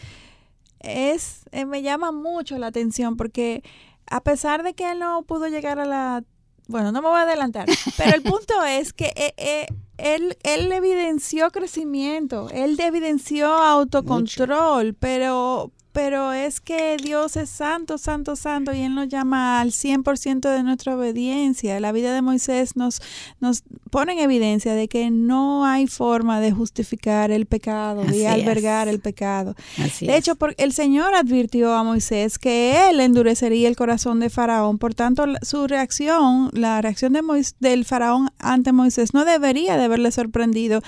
es, 0.80 1.46
eh, 1.52 1.66
me 1.66 1.82
llama 1.82 2.12
mucho 2.12 2.58
la 2.58 2.68
atención 2.68 3.18
porque 3.18 3.64
a 4.10 4.22
pesar 4.22 4.64
de 4.64 4.74
que 4.74 4.92
él 4.92 5.00
no 5.00 5.24
pudo 5.24 5.48
llegar 5.48 5.80
a 5.80 5.86
la... 5.86 6.24
Bueno, 6.68 6.92
no 6.92 7.02
me 7.02 7.10
voy 7.10 7.20
a 7.20 7.24
adelantar, 7.24 7.68
pero 7.98 8.16
el 8.16 8.22
punto 8.22 8.64
es 8.64 8.94
que... 8.94 9.12
Eh, 9.16 9.34
eh, 9.38 9.68
él, 10.00 10.38
él 10.44 10.72
evidenció 10.72 11.50
crecimiento, 11.52 12.50
él 12.52 12.80
evidenció 12.80 13.48
autocontrol, 13.48 14.94
pero, 14.94 15.72
pero 16.02 16.32
es 16.32 16.62
que 16.62 16.96
Dios 16.96 17.36
es 17.36 17.50
santo, 17.50 17.98
santo, 17.98 18.38
santo 18.38 18.74
y 18.74 18.84
Él 18.84 18.96
nos 18.96 19.10
llama 19.10 19.60
al 19.60 19.72
100% 19.72 20.50
de 20.50 20.64
nuestra 20.64 20.96
obediencia. 20.96 21.78
La 21.82 21.92
vida 21.92 22.14
de 22.14 22.22
Moisés 22.22 22.78
nos, 22.78 23.02
nos 23.42 23.64
pone 23.92 24.14
en 24.14 24.20
evidencia 24.20 24.76
de 24.76 24.88
que 24.88 25.12
no 25.12 25.66
hay 25.66 25.88
forma 25.88 26.40
de 26.40 26.54
justificar 26.54 27.32
el 27.32 27.48
pecado 27.48 28.06
y 28.16 28.24
albergar 28.24 28.88
el 28.88 29.02
pecado. 29.02 29.56
de 30.00 30.16
hecho, 30.16 30.38
el 30.56 30.72
Señor 30.72 31.16
advirtió 31.16 31.74
a 31.74 31.84
Moisés 31.84 32.40
que 32.40 32.90
Él 32.90 33.02
endurecería 33.02 33.68
el 33.68 33.76
corazón 33.76 34.22
de 34.22 34.30
Faraón. 34.30 34.78
Por 34.78 34.96
tanto, 34.96 35.26
su 35.42 35.68
reacción, 35.68 36.50
la 36.54 36.82
reacción 36.82 37.12
de 37.12 37.20
del 37.60 37.84
Faraón 37.84 38.30
ante 38.40 38.72
Moisés 38.72 39.14
no 39.14 39.26
debería 39.26 39.76
de 39.76 39.84
haberle 39.84 40.14
sorprendido 40.14 40.82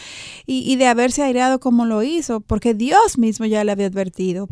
y, 0.45 0.71
y 0.71 0.77
de 0.77 0.87
haberse 0.87 1.21
airado 1.21 1.59
como 1.59 1.85
lo 1.85 2.01
hizo, 2.01 2.39
porque 2.39 2.73
Dios 2.73 3.17
mismo 3.17 3.45
ya 3.45 3.65
le 3.65 3.73
había 3.73 3.87
advertido. 3.87 4.47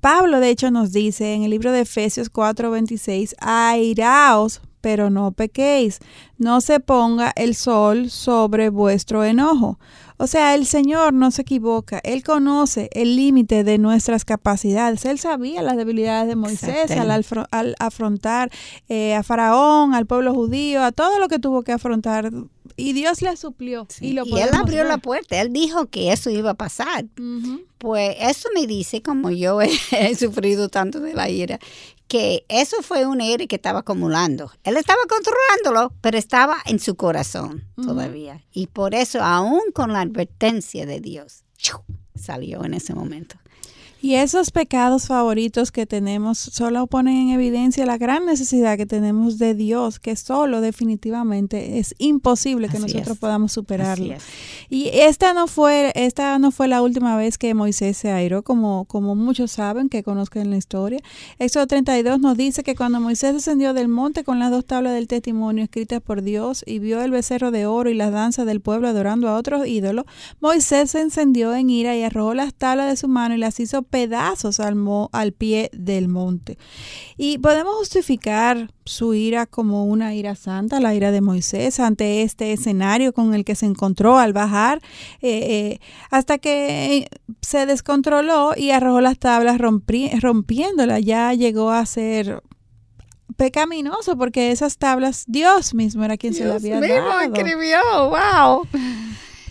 Pablo, 0.00 0.40
de 0.40 0.50
hecho, 0.50 0.70
nos 0.70 0.92
dice 0.92 1.34
en 1.34 1.42
el 1.42 1.50
libro 1.50 1.72
de 1.72 1.80
Efesios 1.80 2.30
4:26, 2.30 3.34
airaos, 3.38 4.60
pero 4.80 5.10
no 5.10 5.32
pequéis, 5.32 5.98
no 6.38 6.60
se 6.60 6.78
ponga 6.78 7.32
el 7.34 7.54
sol 7.56 8.08
sobre 8.10 8.68
vuestro 8.68 9.24
enojo. 9.24 9.78
O 10.18 10.26
sea, 10.26 10.54
el 10.54 10.64
Señor 10.64 11.12
no 11.12 11.30
se 11.30 11.42
equivoca, 11.42 12.00
Él 12.02 12.22
conoce 12.22 12.88
el 12.92 13.16
límite 13.16 13.64
de 13.64 13.78
nuestras 13.78 14.24
capacidades. 14.24 15.04
Él 15.04 15.18
sabía 15.18 15.60
las 15.60 15.76
debilidades 15.76 16.28
de 16.28 16.36
Moisés 16.36 16.90
al, 16.92 17.74
afrontar 17.78 18.50
eh, 18.88 19.14
a 19.14 19.22
Faraón, 19.22 19.92
al 19.92 20.06
pueblo 20.06 20.32
judío, 20.32 20.82
a 20.82 20.92
todo 20.92 21.18
lo 21.18 21.28
que 21.28 21.38
tuvo 21.38 21.62
que 21.62 21.72
afrontar. 21.72 22.30
Y 22.76 22.92
Dios 22.92 23.22
le 23.22 23.36
suplió. 23.36 23.86
Y, 24.00 24.12
lo 24.12 24.26
y 24.26 24.38
él 24.38 24.50
abrió 24.52 24.84
la 24.84 24.98
puerta, 24.98 25.40
él 25.40 25.52
dijo 25.52 25.86
que 25.86 26.12
eso 26.12 26.30
iba 26.30 26.50
a 26.50 26.54
pasar. 26.54 27.06
Pues 27.78 28.16
eso 28.20 28.48
me 28.54 28.66
dice, 28.66 29.02
como 29.02 29.30
yo 29.30 29.60
he, 29.62 30.14
sufrido 30.14 30.68
tanto 30.68 31.00
de 31.00 31.14
la 31.14 31.28
ira, 31.30 31.58
que 32.08 32.44
eso 32.48 32.82
fue 32.82 33.06
un 33.06 33.20
aire 33.20 33.48
que 33.48 33.56
estaba 33.56 33.80
acumulando. 33.80 34.50
Él 34.62 34.76
estaba 34.76 35.00
controlándolo, 35.08 35.94
pero 36.00 36.18
estaba 36.18 36.58
en 36.66 36.78
su 36.78 36.94
corazón 36.96 37.64
todavía. 37.76 38.44
Y 38.52 38.66
por 38.68 38.94
eso, 38.94 39.22
aún 39.22 39.62
con 39.74 39.92
la 39.92 40.02
advertencia 40.02 40.86
de 40.86 41.00
Dios, 41.00 41.44
salió 42.14 42.64
en 42.64 42.74
ese 42.74 42.94
momento. 42.94 43.36
Y 44.02 44.14
esos 44.14 44.50
pecados 44.50 45.06
favoritos 45.06 45.72
que 45.72 45.86
tenemos 45.86 46.38
solo 46.38 46.86
ponen 46.86 47.16
en 47.16 47.28
evidencia 47.30 47.86
la 47.86 47.96
gran 47.96 48.26
necesidad 48.26 48.76
que 48.76 48.84
tenemos 48.84 49.38
de 49.38 49.54
Dios, 49.54 49.98
que 49.98 50.14
solo 50.16 50.60
definitivamente 50.60 51.78
es 51.78 51.94
imposible 51.98 52.68
que 52.68 52.78
nosotros 52.78 53.16
podamos 53.18 53.52
superarlo. 53.52 54.14
Y 54.68 54.90
esta 54.92 55.32
no 55.32 55.46
fue 55.46 55.92
esta 55.94 56.38
no 56.38 56.50
fue 56.50 56.68
la 56.68 56.82
última 56.82 57.16
vez 57.16 57.38
que 57.38 57.54
Moisés 57.54 57.96
se 57.96 58.10
airó, 58.10 58.42
como 58.42 58.84
como 58.84 59.14
muchos 59.14 59.50
saben 59.52 59.88
que 59.88 60.02
conozcan 60.02 60.50
la 60.50 60.56
historia. 60.56 61.00
Éxodo 61.38 61.66
32 61.66 62.20
nos 62.20 62.36
dice 62.36 62.62
que 62.62 62.76
cuando 62.76 63.00
Moisés 63.00 63.34
descendió 63.34 63.72
del 63.72 63.88
monte 63.88 64.24
con 64.24 64.38
las 64.38 64.50
dos 64.50 64.66
tablas 64.66 64.92
del 64.92 65.08
testimonio 65.08 65.64
escritas 65.64 66.02
por 66.02 66.22
Dios 66.22 66.62
y 66.66 66.80
vio 66.80 67.00
el 67.02 67.10
becerro 67.10 67.50
de 67.50 67.66
oro 67.66 67.88
y 67.90 67.94
las 67.94 68.12
danzas 68.12 68.46
del 68.46 68.60
pueblo 68.60 68.88
adorando 68.88 69.28
a 69.28 69.36
otros 69.36 69.66
ídolos, 69.66 70.04
Moisés 70.40 70.90
se 70.90 71.00
encendió 71.00 71.54
en 71.54 71.70
ira 71.70 71.96
y 71.96 72.02
arrojó 72.02 72.34
las 72.34 72.52
tablas 72.52 72.90
de 72.90 72.96
su 72.96 73.08
mano 73.08 73.34
y 73.34 73.38
las 73.38 73.58
hizo 73.58 73.85
pedazos 73.86 74.60
al, 74.60 74.76
al 75.12 75.32
pie 75.32 75.70
del 75.72 76.08
monte. 76.08 76.58
Y 77.16 77.38
podemos 77.38 77.74
justificar 77.76 78.70
su 78.84 79.14
ira 79.14 79.46
como 79.46 79.84
una 79.84 80.14
ira 80.14 80.34
santa, 80.34 80.80
la 80.80 80.94
ira 80.94 81.10
de 81.10 81.20
Moisés, 81.20 81.80
ante 81.80 82.22
este 82.22 82.52
escenario 82.52 83.12
con 83.12 83.34
el 83.34 83.44
que 83.44 83.54
se 83.54 83.66
encontró 83.66 84.18
al 84.18 84.32
bajar, 84.32 84.80
eh, 85.20 85.78
eh, 85.78 85.80
hasta 86.10 86.38
que 86.38 87.08
se 87.40 87.66
descontroló 87.66 88.52
y 88.56 88.70
arrojó 88.70 89.00
las 89.00 89.18
tablas 89.18 89.58
rompiéndolas. 89.58 91.02
Ya 91.02 91.32
llegó 91.34 91.70
a 91.70 91.84
ser 91.86 92.42
pecaminoso 93.36 94.16
porque 94.16 94.50
esas 94.50 94.78
tablas 94.78 95.24
Dios 95.26 95.74
mismo 95.74 96.04
era 96.04 96.16
quien 96.16 96.34
se 96.34 96.44
las 96.44 96.62
había 96.62 96.80
mismo 96.80 97.20
escribió, 97.20 97.78
wow. 98.08 98.66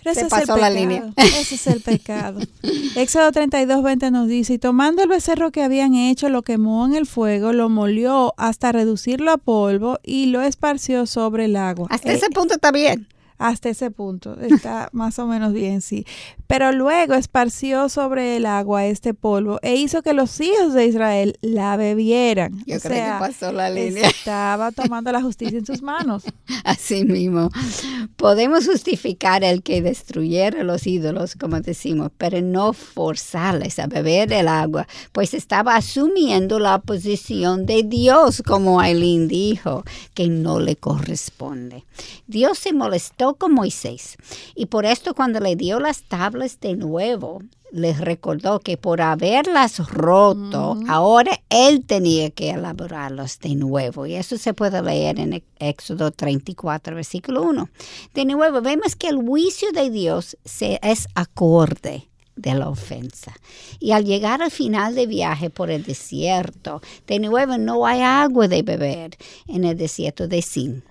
Ese 0.06 0.26
pasó 0.28 0.58
la 0.58 0.70
línea. 0.70 1.12
Ese 1.16 1.56
es 1.56 1.68
el 1.68 1.82
pecado. 1.82 2.40
Éxodo 2.96 3.32
32, 3.32 3.84
20 3.84 4.12
nos 4.12 4.28
dice, 4.28 4.54
y 4.54 4.58
tomando 4.58 5.04
el 5.04 5.10
becerro 5.10 5.52
que 5.52 5.64
habían 5.64 5.96
hecho, 5.96 6.30
lo 6.30 6.42
quemó 6.42 6.86
en 6.86 6.96
el 6.96 7.06
fuego, 7.06 7.54
lo 7.54 7.70
molió 7.70 8.34
hasta 8.38 8.72
reducirlo 8.72 9.32
a 9.32 9.38
polvo 9.38 10.00
y 10.04 10.28
lo 10.28 10.42
esparció 10.42 11.06
sobre 11.06 11.46
el 11.46 11.56
agua. 11.56 11.88
Hasta 11.90 12.12
ese 12.12 12.30
punto 12.30 12.56
está 12.56 12.72
bien 12.72 13.08
hasta 13.38 13.70
ese 13.70 13.92
punto. 13.92 14.39
Está 14.39 14.89
más 14.94 15.20
o 15.20 15.27
menos 15.27 15.54
bien, 15.54 15.82
sí. 15.82 16.06
Pero 16.48 16.72
luego 16.72 17.15
esparció 17.15 17.89
sobre 17.89 18.38
el 18.38 18.46
agua 18.46 18.86
este 18.86 19.13
polvo 19.13 19.60
e 19.62 19.75
hizo 19.75 20.01
que 20.01 20.13
los 20.13 20.39
hijos 20.39 20.74
de 20.74 20.86
Israel 20.86 21.38
la 21.42 21.75
bebieran. 21.77 22.63
Yo 22.65 22.80
creo 22.80 23.13
que 23.13 23.20
pasó 23.20 23.51
la 23.51 23.70
línea. 23.70 24.08
Estaba 24.08 24.72
tomando 24.72 25.12
la 25.12 25.22
justicia 25.22 25.58
en 25.58 25.65
sus 25.65 25.82
manos. 25.82 26.24
Así 26.63 27.04
mismo. 27.04 27.50
Podemos 28.15 28.68
justificar 28.68 29.44
el 29.44 29.63
que 29.63 29.82
destruyera 29.82 30.63
los 30.63 30.86
ídolos, 30.86 31.36
como 31.36 31.60
decimos, 31.62 32.12
pero 32.18 32.42
no 32.42 32.74
forzarles 32.74 33.80
a 33.80 33.88
beber 33.88 34.32
el 34.32 34.48
agua, 34.48 34.88
pues 35.12 35.34
estaba 35.34 35.75
asumiendo 35.75 36.60
la 36.60 36.80
posición 36.80 37.65
de 37.65 37.84
Dios, 37.84 38.44
como 38.46 38.80
Aileen 38.80 39.27
dijo, 39.27 39.84
que 40.13 40.27
no 40.27 40.60
le 40.60 40.75
corresponde. 40.75 41.86
Dios 42.27 42.60
se 42.60 42.74
molestó 42.74 43.25
con 43.34 43.51
Moisés. 43.51 44.17
Y 44.53 44.67
por 44.67 44.86
esto 44.86 45.15
cuando 45.15 45.39
le 45.39 45.55
dio 45.55 45.79
las 45.79 46.03
tablas 46.03 46.60
de 46.60 46.75
nuevo, 46.75 47.41
les 47.72 48.00
recordó 48.00 48.62
que 48.62 48.77
por 48.77 49.01
haberlas 49.01 49.79
roto, 49.89 50.77
ahora 50.88 51.41
él 51.50 51.84
tenía 51.86 52.29
que 52.29 52.51
elaborarlas 52.51 53.39
de 53.39 53.55
nuevo. 53.55 54.05
Y 54.05 54.15
eso 54.15 54.38
se 54.38 54.53
puede 54.53 54.82
leer 54.82 55.20
en 55.20 55.44
Éxodo 55.60 56.12
34, 56.12 56.96
versículo 56.96 57.44
1. 57.44 57.70
De 58.13 58.24
nuevo, 58.24 58.62
vemos 58.62 58.96
que 58.96 59.10
el 59.10 59.17
juicio 59.17 59.72
de 59.74 59.89
Dios 59.89 60.38
se, 60.46 60.79
es 60.84 61.08
acorde 61.15 62.08
de 62.36 62.53
la 62.53 62.70
ofensa. 62.70 63.34
Y 63.79 63.91
al 63.91 64.05
llegar 64.05 64.41
al 64.41 64.51
final 64.51 64.96
de 64.96 65.08
viaje 65.08 65.50
por 65.50 65.70
el 65.70 65.84
desierto, 65.84 66.82
de 67.08 67.20
nuevo 67.20 67.58
no 67.58 67.86
hay 67.86 68.01
agua 68.01 68.48
de 68.48 68.62
beber 68.62 69.17
en 69.48 69.63
el 69.65 69.77
desierto 69.77 70.27
de 70.27 70.41
Sin. 70.41 70.84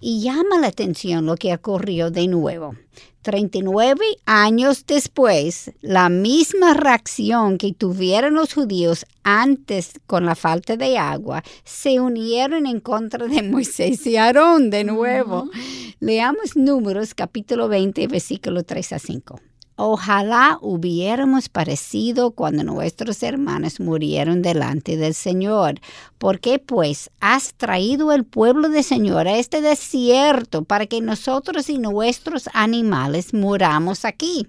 Y 0.00 0.22
llama 0.22 0.58
la 0.60 0.68
atención 0.68 1.26
lo 1.26 1.36
que 1.36 1.54
ocurrió 1.54 2.10
de 2.10 2.28
nuevo. 2.28 2.74
39 3.22 4.04
años 4.24 4.86
después, 4.86 5.72
la 5.80 6.08
misma 6.08 6.74
reacción 6.74 7.58
que 7.58 7.72
tuvieron 7.72 8.34
los 8.34 8.54
judíos 8.54 9.04
antes 9.24 9.94
con 10.06 10.24
la 10.24 10.36
falta 10.36 10.76
de 10.76 10.96
agua, 10.96 11.42
se 11.64 11.98
unieron 11.98 12.66
en 12.66 12.78
contra 12.78 13.26
de 13.26 13.42
Moisés 13.50 14.06
y 14.06 14.16
Aarón 14.16 14.70
de 14.70 14.84
nuevo. 14.84 15.50
Leamos 15.98 16.56
Números 16.56 17.14
capítulo 17.14 17.68
20, 17.68 18.06
versículo 18.06 18.62
3 18.62 18.92
a 18.92 18.98
5. 19.00 19.40
Ojalá 19.78 20.58
hubiéramos 20.62 21.50
parecido 21.50 22.30
cuando 22.30 22.64
nuestros 22.64 23.22
hermanos 23.22 23.78
murieron 23.78 24.40
delante 24.40 24.96
del 24.96 25.12
Señor. 25.12 25.80
¿Por 26.16 26.40
qué 26.40 26.58
pues 26.58 27.10
has 27.20 27.52
traído 27.52 28.12
el 28.12 28.24
pueblo 28.24 28.70
del 28.70 28.82
Señor 28.82 29.28
a 29.28 29.36
este 29.36 29.60
desierto 29.60 30.64
para 30.64 30.86
que 30.86 31.02
nosotros 31.02 31.68
y 31.68 31.76
nuestros 31.76 32.48
animales 32.54 33.34
muramos 33.34 34.06
aquí? 34.06 34.46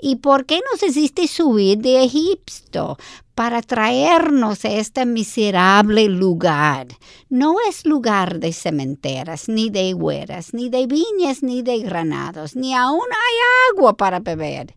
¿Y 0.00 0.16
por 0.16 0.46
qué 0.46 0.60
nos 0.72 0.82
hiciste 0.82 1.28
subir 1.28 1.78
de 1.78 2.02
Egipto 2.02 2.98
para 3.36 3.60
traernos 3.60 4.64
a 4.64 4.70
este 4.70 5.04
miserable 5.04 6.08
lugar? 6.08 6.86
No 7.28 7.56
es 7.68 7.84
lugar 7.84 8.40
de 8.40 8.54
cementeras, 8.54 9.50
ni 9.50 9.68
de 9.68 9.92
hueras, 9.92 10.54
ni 10.54 10.70
de 10.70 10.86
viñas, 10.86 11.42
ni 11.42 11.60
de 11.60 11.80
granados, 11.80 12.56
ni 12.56 12.74
aún 12.74 13.06
hay 13.10 13.74
agua 13.74 13.94
para 13.94 14.20
beber. 14.20 14.74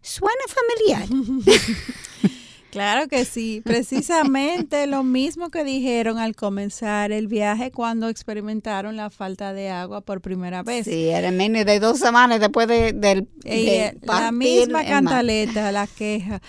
Suena 0.00 0.42
familiar. 0.48 1.06
Claro 2.70 3.08
que 3.08 3.24
sí, 3.24 3.62
precisamente 3.64 4.86
lo 4.86 5.02
mismo 5.02 5.50
que 5.50 5.64
dijeron 5.64 6.18
al 6.18 6.36
comenzar 6.36 7.10
el 7.10 7.26
viaje 7.26 7.72
cuando 7.72 8.08
experimentaron 8.08 8.96
la 8.96 9.10
falta 9.10 9.52
de 9.52 9.70
agua 9.70 10.02
por 10.02 10.20
primera 10.20 10.62
vez. 10.62 10.84
Sí, 10.84 11.08
era 11.08 11.32
menos 11.32 11.64
de 11.64 11.80
dos 11.80 11.98
semanas 11.98 12.38
después 12.38 12.68
de, 12.68 12.92
del... 12.92 13.26
De 13.42 13.98
la 14.02 14.30
misma 14.30 14.84
cantaleta, 14.84 15.72
la 15.72 15.88
queja 15.88 16.40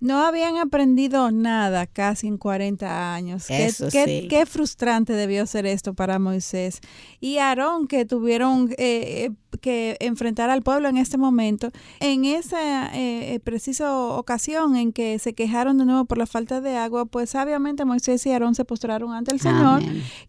no 0.00 0.20
habían 0.24 0.58
aprendido 0.58 1.30
nada 1.30 1.86
casi 1.86 2.26
en 2.26 2.38
40 2.38 3.14
años. 3.14 3.46
qué, 3.46 4.26
qué, 4.28 4.46
frustrante 4.46 5.12
debió 5.12 5.46
ser 5.46 5.66
esto 5.66 5.94
para 5.94 6.18
Moisés. 6.18 6.80
Y 7.20 7.38
Aarón, 7.38 7.86
que 7.86 8.04
tuvieron 8.04 8.74
eh, 8.78 9.30
que 9.56 9.96
enfrentar 10.00 10.50
al 10.50 10.62
pueblo 10.62 10.88
en 10.88 10.96
este 10.96 11.18
momento, 11.18 11.70
en 12.00 12.24
esa 12.24 12.94
eh, 12.94 13.34
eh, 13.34 13.40
precisa 13.40 13.94
ocasión 13.96 14.76
en 14.76 14.92
que 14.92 15.18
se 15.18 15.34
quejaron 15.34 15.78
de 15.78 15.84
nuevo 15.84 16.04
por 16.04 16.18
la 16.18 16.26
falta 16.26 16.60
de 16.60 16.76
agua, 16.76 17.06
pues 17.06 17.30
sabiamente 17.30 17.84
Moisés 17.84 18.24
y 18.26 18.32
Aarón 18.32 18.54
se 18.54 18.64
postraron 18.64 19.12
ante 19.12 19.32
el 19.32 19.40
Señor, 19.40 19.82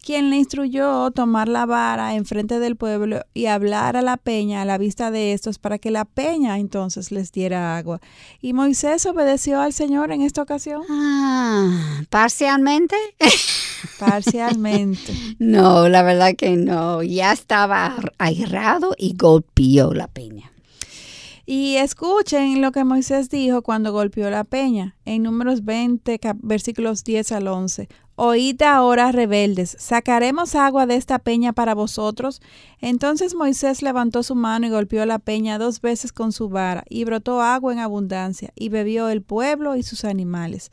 quien 0.04 0.30
le 0.30 0.36
instruyó 0.36 1.10
tomar 1.10 1.48
la 1.48 1.66
vara 1.66 2.14
en 2.14 2.24
frente 2.24 2.58
del 2.58 2.76
pueblo 2.76 3.20
y 3.34 3.46
hablar 3.46 3.96
a 3.96 4.02
la 4.02 4.16
peña 4.16 4.62
a 4.62 4.64
la 4.64 4.78
vista 4.78 5.10
de 5.10 5.32
estos 5.32 5.58
para 5.58 5.78
que 5.78 5.90
la 5.90 6.04
peña 6.04 6.58
entonces 6.58 7.12
les 7.12 7.32
diera 7.32 7.76
agua. 7.76 8.00
Y 8.40 8.52
Moisés 8.52 9.04
obedeció 9.06 9.57
al 9.60 9.72
Señor 9.72 10.12
en 10.12 10.22
esta 10.22 10.42
ocasión? 10.42 10.82
Ah, 10.88 12.02
parcialmente. 12.10 12.96
Parcialmente. 13.98 15.12
no, 15.38 15.88
la 15.88 16.02
verdad 16.02 16.34
que 16.36 16.56
no. 16.56 17.02
Ya 17.02 17.32
estaba 17.32 17.96
airado 18.18 18.94
y 18.96 19.14
golpeó 19.16 19.92
la 19.92 20.08
peña. 20.08 20.52
Y 21.46 21.76
escuchen 21.76 22.60
lo 22.60 22.72
que 22.72 22.84
Moisés 22.84 23.30
dijo 23.30 23.62
cuando 23.62 23.90
golpeó 23.90 24.28
la 24.28 24.44
peña 24.44 24.96
en 25.04 25.22
números 25.22 25.64
20, 25.64 26.20
versículos 26.42 27.04
10 27.04 27.32
al 27.32 27.48
11. 27.48 27.88
Oíd 28.20 28.60
ahora, 28.62 29.12
rebeldes, 29.12 29.76
¿sacaremos 29.78 30.56
agua 30.56 30.86
de 30.86 30.96
esta 30.96 31.20
peña 31.20 31.52
para 31.52 31.76
vosotros? 31.76 32.42
Entonces 32.80 33.36
Moisés 33.36 33.80
levantó 33.80 34.24
su 34.24 34.34
mano 34.34 34.66
y 34.66 34.70
golpeó 34.70 35.06
la 35.06 35.20
peña 35.20 35.56
dos 35.56 35.80
veces 35.80 36.12
con 36.12 36.32
su 36.32 36.48
vara, 36.48 36.82
y 36.88 37.04
brotó 37.04 37.40
agua 37.40 37.72
en 37.72 37.78
abundancia, 37.78 38.50
y 38.56 38.70
bebió 38.70 39.08
el 39.08 39.22
pueblo 39.22 39.76
y 39.76 39.84
sus 39.84 40.04
animales. 40.04 40.70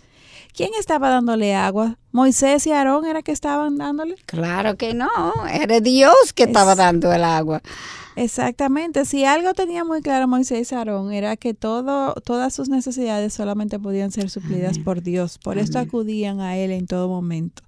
¿Quién 0.55 0.71
estaba 0.79 1.11
dándole 1.11 1.53
agua? 1.53 1.99
¿Moisés 2.11 2.65
y 2.65 2.71
Aarón 2.71 3.05
era 3.05 3.21
que 3.21 3.31
estaban 3.31 3.77
dándole? 3.77 4.15
Claro 4.25 4.75
que 4.75 4.95
no, 4.95 5.11
era 5.47 5.79
Dios 5.81 6.33
que 6.33 6.45
estaba 6.45 6.73
dando 6.73 7.13
el 7.13 7.23
agua. 7.23 7.61
Exactamente. 8.15 9.03
Si 9.05 9.25
algo 9.25 9.53
tenía 9.53 9.83
muy 9.83 10.01
claro 10.01 10.27
Moisés 10.27 10.71
y 10.71 10.75
Aarón 10.75 11.11
era 11.11 11.35
que 11.35 11.53
todo, 11.53 12.13
todas 12.23 12.53
sus 12.53 12.69
necesidades 12.69 13.33
solamente 13.33 13.77
podían 13.77 14.11
ser 14.11 14.29
suplidas 14.29 14.79
por 14.79 15.01
Dios. 15.01 15.37
Por 15.37 15.57
esto 15.57 15.79
acudían 15.79 16.39
a 16.39 16.57
Él 16.57 16.71
en 16.71 16.87
todo 16.87 17.09
momento. 17.09 17.61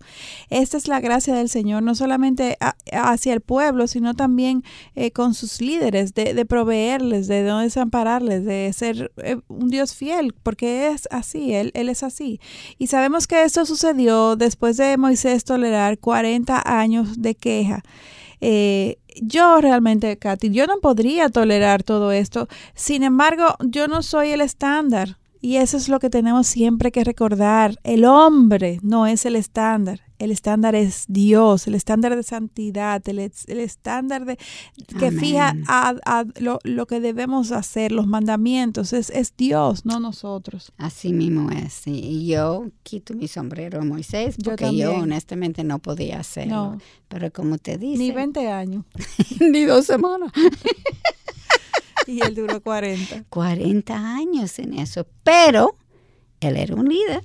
Esta 0.50 0.78
es 0.78 0.88
la 0.88 1.02
gracia 1.02 1.36
del 1.36 1.50
Señor, 1.50 1.84
no 1.84 1.96
solamente 1.96 2.58
hacia 2.92 3.34
el 3.34 3.42
pueblo, 3.42 3.88
sino 3.88 4.14
también 4.14 4.64
eh, 4.96 5.12
con 5.12 5.34
sus 5.34 5.62
líderes, 5.62 6.14
de, 6.14 6.46
proveerles, 6.46 7.28
de 7.28 7.44
no 7.44 7.60
desampararles, 7.60 8.46
de 8.46 8.72
ser 8.74 9.12
eh, 9.18 9.38
un 9.50 9.70
Dios 9.70 9.96
fiel, 9.96 10.34
porque 10.44 10.88
es 10.90 11.08
así, 11.12 11.54
Él, 11.54 11.72
él 11.74 11.90
es 11.90 12.04
así. 12.04 12.40
Y 12.78 12.88
sabemos 12.88 13.28
que 13.28 13.44
esto 13.44 13.66
sucedió 13.66 14.38
después 14.38 14.78
de 14.78 14.98
Moisés 14.98 15.44
tolerar 15.44 16.00
40 16.00 16.62
años 16.66 17.22
de 17.22 17.36
queja. 17.36 17.84
Eh, 18.40 18.98
yo 19.22 19.62
realmente, 19.62 20.18
Katy, 20.18 20.52
yo 20.52 20.68
no 20.68 20.80
podría 20.80 21.30
tolerar 21.30 21.84
todo 21.84 22.12
esto. 22.12 22.48
Sin 22.76 23.04
embargo, 23.04 23.56
yo 23.60 23.88
no 23.88 24.02
soy 24.02 24.32
el 24.32 24.42
estándar. 24.42 25.18
Y 25.42 25.58
eso 25.58 25.78
es 25.78 25.90
lo 25.90 26.00
que 26.00 26.10
tenemos 26.10 26.48
siempre 26.48 26.92
que 26.92 27.04
recordar. 27.04 27.76
El 27.84 28.06
hombre 28.06 28.80
no 28.82 29.08
es 29.08 29.26
el 29.26 29.36
estándar. 29.36 30.02
El 30.20 30.32
estándar 30.32 30.74
es 30.74 31.06
Dios, 31.08 31.68
el 31.68 31.76
estándar 31.76 32.16
de 32.16 32.24
santidad, 32.24 33.08
el, 33.08 33.20
estándar 33.20 34.26
de 34.26 34.38
que 34.98 35.12
fija 35.12 35.56
a, 35.68 36.26
lo, 36.40 36.88
que 36.88 37.00
debemos 37.00 37.52
hacer, 37.52 37.92
los 37.92 38.08
mandamientos. 38.08 38.94
Es, 38.94 39.12
es 39.12 39.36
Dios, 39.38 39.86
no 39.86 40.00
nosotros. 40.00 40.74
Así 40.78 41.14
mismo 41.14 41.52
es. 41.52 41.86
Y 41.86 42.26
yo 42.26 42.66
quito 42.82 43.14
mi 43.14 43.28
sombrero 43.28 43.80
a 43.80 43.84
Moisés 43.84 44.38
porque 44.44 44.76
yo, 44.76 44.96
honestamente 44.96 45.64
no 45.64 45.78
podía 45.78 46.20
hacerlo. 46.20 46.80
Pero 47.08 47.32
como 47.32 47.60
te 47.60 47.78
dice... 47.78 48.00
Ni 48.00 48.12
20 48.12 48.52
años. 48.52 48.86
ni 49.40 49.66
dos 49.66 49.86
semanas. 49.86 50.32
y 52.12 52.22
él 52.22 52.36
duró 52.36 52.62
40. 52.62 53.26
40 53.30 53.96
años 53.96 54.58
en 54.60 54.74
eso. 54.74 55.06
Pero 55.24 55.76
él 56.40 56.56
era 56.56 56.76
un 56.76 56.88
líder. 56.88 57.24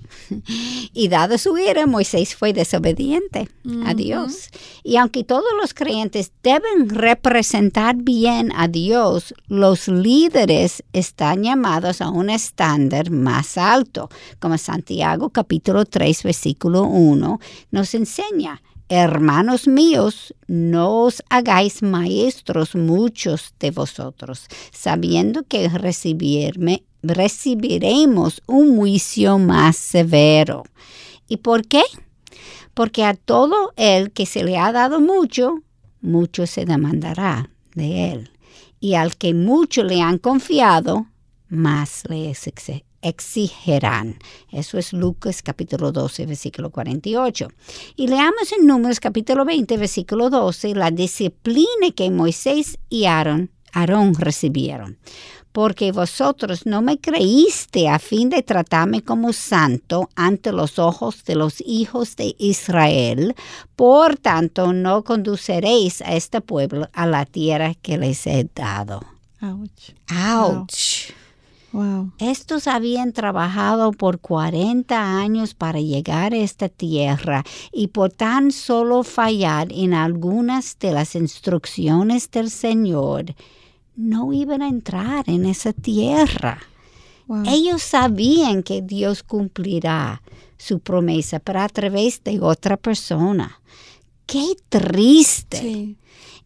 Y 0.95 1.09
dado 1.09 1.37
su 1.37 1.57
ira, 1.59 1.87
Moisés 1.87 2.35
fue 2.35 2.53
desobediente 2.53 3.49
a 3.85 3.92
Dios. 3.92 4.49
Y 4.83 4.97
aunque 4.97 5.23
todos 5.23 5.53
los 5.61 5.75
creyentes 5.75 6.33
deben 6.42 6.88
representar 6.88 7.97
bien 7.97 8.53
a 8.57 8.68
Dios, 8.68 9.35
los 9.49 9.88
líderes 9.88 10.83
están 10.92 11.42
llamados 11.42 12.01
a 12.01 12.09
un 12.09 12.31
estándar 12.31 13.11
más 13.11 13.59
alto, 13.59 14.09
como 14.38 14.57
Santiago 14.57 15.29
capítulo 15.29 15.85
3 15.85 16.23
versículo 16.23 16.85
1 16.85 17.38
nos 17.71 17.95
enseña. 17.95 18.62
Hermanos 18.88 19.66
míos, 19.66 20.35
no 20.47 21.05
os 21.05 21.23
hagáis 21.31 21.83
maestros 21.83 22.75
muchos 22.75 23.55
de 23.59 23.71
vosotros, 23.71 24.47
sabiendo 24.71 25.45
que 25.45 25.68
recibirme 25.68 26.85
recibiremos 27.03 28.42
un 28.47 28.77
juicio 28.77 29.38
más 29.38 29.77
severo. 29.77 30.64
¿Y 31.29 31.38
por 31.38 31.66
qué? 31.66 31.83
Porque 32.75 33.05
a 33.05 33.14
todo 33.14 33.73
el 33.77 34.12
que 34.12 34.27
se 34.27 34.45
le 34.45 34.57
ha 34.57 34.73
dado 34.73 35.01
mucho, 35.01 35.62
mucho 36.01 36.47
se 36.47 36.64
demandará 36.64 37.51
de 37.75 38.12
él. 38.12 38.31
Y 38.81 38.95
al 38.95 39.16
que 39.16 39.35
mucho 39.35 39.85
le 39.85 40.01
han 40.01 40.18
confiado, 40.18 41.07
más 41.49 42.05
le 42.09 42.35
exigirán. 43.03 44.19
Eso 44.51 44.79
es 44.79 44.93
Lucas 44.93 45.43
capítulo 45.43 45.93
12, 45.93 46.27
versículo 46.27 46.71
48. 46.71 47.49
Y 47.97 48.09
leamos 48.09 48.53
en 48.59 48.67
Números 48.67 49.01
capítulo 49.01 49.45
20, 49.45 49.77
versículo 49.77 50.31
12, 50.31 50.75
la 50.75 50.91
disciplina 50.91 51.91
que 51.95 52.11
Moisés 52.11 52.79
y 52.88 53.05
Aarón, 53.05 53.51
Aarón 53.73 54.15
recibieron 54.15 54.99
porque 55.53 55.93
vosotros 55.93 56.67
no 56.67 56.83
me 56.83 56.99
creíste 56.99 57.88
a 57.88 57.99
fin 57.99 58.31
de 58.31 58.43
tratarme 58.43 59.03
como 59.03 59.33
santo 59.33 60.09
ante 60.17 60.51
los 60.51 60.79
ojos 60.79 61.25
de 61.25 61.35
los 61.35 61.62
hijos 61.65 62.17
de 62.17 62.35
Israel, 62.38 63.35
por 63.77 64.17
tanto 64.17 64.73
no 64.73 65.05
conduciréis 65.05 66.01
a 66.01 66.15
este 66.15 66.41
pueblo 66.41 66.88
a 66.95 67.07
la 67.07 67.27
tierra 67.27 67.75
que 67.75 67.99
les 67.99 68.27
he 68.27 68.49
dado. 68.55 69.03
Ouch. 69.43 69.91
Ouch. 70.11 71.11
Wow. 71.11 71.22
Estos 72.19 72.69
habían 72.69 73.13
trabajado 73.13 73.93
por 73.93 74.21
40 74.21 75.19
años 75.19 75.55
para 75.55 75.81
llegar 75.81 76.35
a 76.35 76.37
esta 76.37 76.69
tierra 76.69 77.45
y 77.73 77.89
por 77.89 78.13
tan 78.13 78.53
solo 78.53 79.03
fallar 79.03 79.69
en 79.73 79.95
algunas 79.95 80.79
de 80.79 80.93
las 80.93 81.15
instrucciones 81.15 82.31
del 82.31 82.51
Señor, 82.51 83.35
no 83.97 84.33
iban 84.33 84.63
a 84.63 84.69
entrar 84.69 85.25
en 85.29 85.47
esa 85.47 85.73
tierra. 85.73 86.59
Ellos 87.47 87.83
sabían 87.83 88.63
que 88.63 88.83
Dios 88.83 89.23
cumplirá 89.23 90.21
su 90.59 90.81
promesa, 90.81 91.39
pero 91.39 91.61
a 91.61 91.69
través 91.69 92.23
de 92.23 92.41
otra 92.41 92.77
persona. 92.77 93.61
Qué 94.27 94.55
triste. 94.69 95.97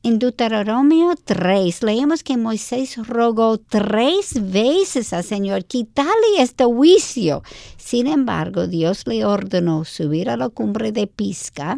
En 0.07 0.21
Deuteronomio 0.21 1.17
3 1.25 1.83
leemos 1.83 2.23
que 2.23 2.37
Moisés 2.37 2.97
rogó 3.09 3.59
tres 3.59 4.41
veces 4.53 5.13
al 5.13 5.25
Señor 5.25 5.65
quitarle 5.65 6.13
este 6.39 6.63
juicio. 6.63 7.43
Sin 7.77 8.07
embargo, 8.07 8.69
Dios 8.69 9.05
le 9.09 9.25
ordenó 9.25 9.85
subir 9.85 10.31
a 10.31 10.37
la 10.37 10.49
cumbre 10.49 10.93
de 10.93 11.09
Pisca 11.09 11.77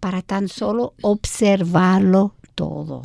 para 0.00 0.20
tan 0.20 0.48
solo 0.48 0.94
observarlo 1.00 2.34
todo 2.56 3.02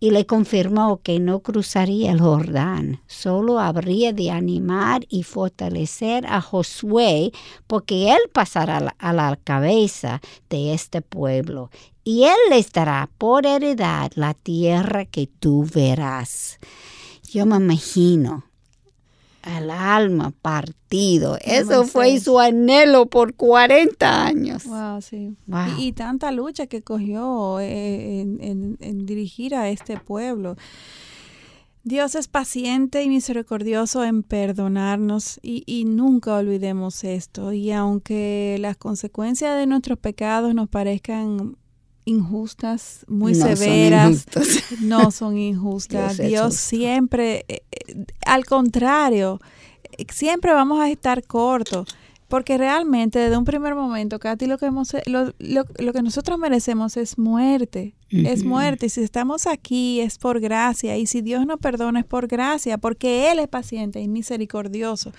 y 0.00 0.10
le 0.10 0.24
confirmó 0.24 1.02
que 1.02 1.20
no 1.20 1.40
cruzaría 1.40 2.10
el 2.10 2.20
Jordán, 2.20 3.02
solo 3.06 3.60
habría 3.60 4.14
de 4.14 4.30
animar 4.30 5.06
y 5.10 5.22
fortalecer 5.22 6.26
a 6.26 6.40
Josué, 6.40 7.32
porque 7.66 8.10
él 8.10 8.20
pasará 8.32 8.94
a 8.98 9.12
la 9.12 9.36
cabeza 9.36 10.22
de 10.48 10.72
este 10.72 11.02
pueblo, 11.02 11.70
y 12.02 12.24
él 12.24 12.38
les 12.48 12.72
dará 12.72 13.10
por 13.18 13.46
heredad 13.46 14.10
la 14.14 14.32
tierra 14.32 15.04
que 15.04 15.26
tú 15.26 15.66
verás. 15.72 16.58
Yo 17.30 17.44
me 17.44 17.56
imagino 17.56 18.49
al 19.42 19.70
alma 19.70 20.32
partido. 20.42 21.38
Eso 21.40 21.84
fue 21.84 22.18
su 22.20 22.38
anhelo 22.38 23.06
por 23.06 23.34
40 23.34 24.26
años. 24.26 24.64
Wow, 24.64 25.00
sí. 25.00 25.36
Y, 25.78 25.92
tanta 25.92 26.32
lucha 26.32 26.66
que 26.66 26.82
cogió 26.82 27.58
eh, 27.60 28.20
en, 28.20 29.06
dirigir 29.06 29.54
a 29.54 29.68
este 29.70 29.98
pueblo. 29.98 30.56
Dios 31.82 32.14
es 32.14 32.28
paciente 32.28 33.02
y 33.02 33.08
misericordioso 33.08 34.04
en 34.04 34.22
perdonarnos 34.22 35.40
y, 35.42 35.62
y, 35.64 35.86
nunca 35.86 36.36
olvidemos 36.36 37.04
esto. 37.04 37.52
Y 37.52 37.72
aunque 37.72 38.58
las 38.60 38.76
consecuencias 38.76 39.56
de 39.58 39.66
nuestros 39.66 39.98
pecados 39.98 40.54
nos 40.54 40.68
parezcan 40.68 41.56
injustas, 42.10 43.04
muy 43.08 43.34
severas, 43.34 44.26
no 44.80 45.10
son 45.10 45.38
injustas. 45.38 46.18
Dios, 46.18 46.54
siempre, 46.56 47.44
eh, 47.48 47.62
eh, 47.70 48.04
al 48.26 48.44
contrario, 48.44 49.40
eh, 49.96 50.04
siempre 50.12 50.52
vamos 50.52 50.80
a 50.80 50.90
estar 50.90 51.24
cortos. 51.24 51.88
Porque 52.28 52.56
realmente 52.58 53.18
desde 53.18 53.36
un 53.36 53.44
primer 53.44 53.74
momento, 53.74 54.20
Katy, 54.20 54.46
lo 54.46 54.56
que, 54.56 54.66
hemos, 54.66 54.94
lo, 55.06 55.32
lo, 55.40 55.92
que 55.92 56.00
nosotros 56.00 56.38
merecemos 56.38 56.96
es 56.96 57.18
muerte. 57.18 57.96
Es 58.08 58.44
muerte. 58.44 58.86
Y 58.86 58.88
si 58.88 59.00
estamos 59.00 59.48
aquí 59.48 60.00
es 60.00 60.16
por 60.16 60.38
gracia. 60.38 60.96
Y 60.96 61.06
si 61.06 61.22
Dios 61.22 61.44
nos 61.44 61.58
perdona 61.58 61.98
es 61.98 62.06
por 62.06 62.28
gracia. 62.28 62.78
Porque 62.78 63.32
Él 63.32 63.40
es 63.40 63.48
paciente 63.48 64.00
y 64.00 64.06
misericordioso 64.06 65.12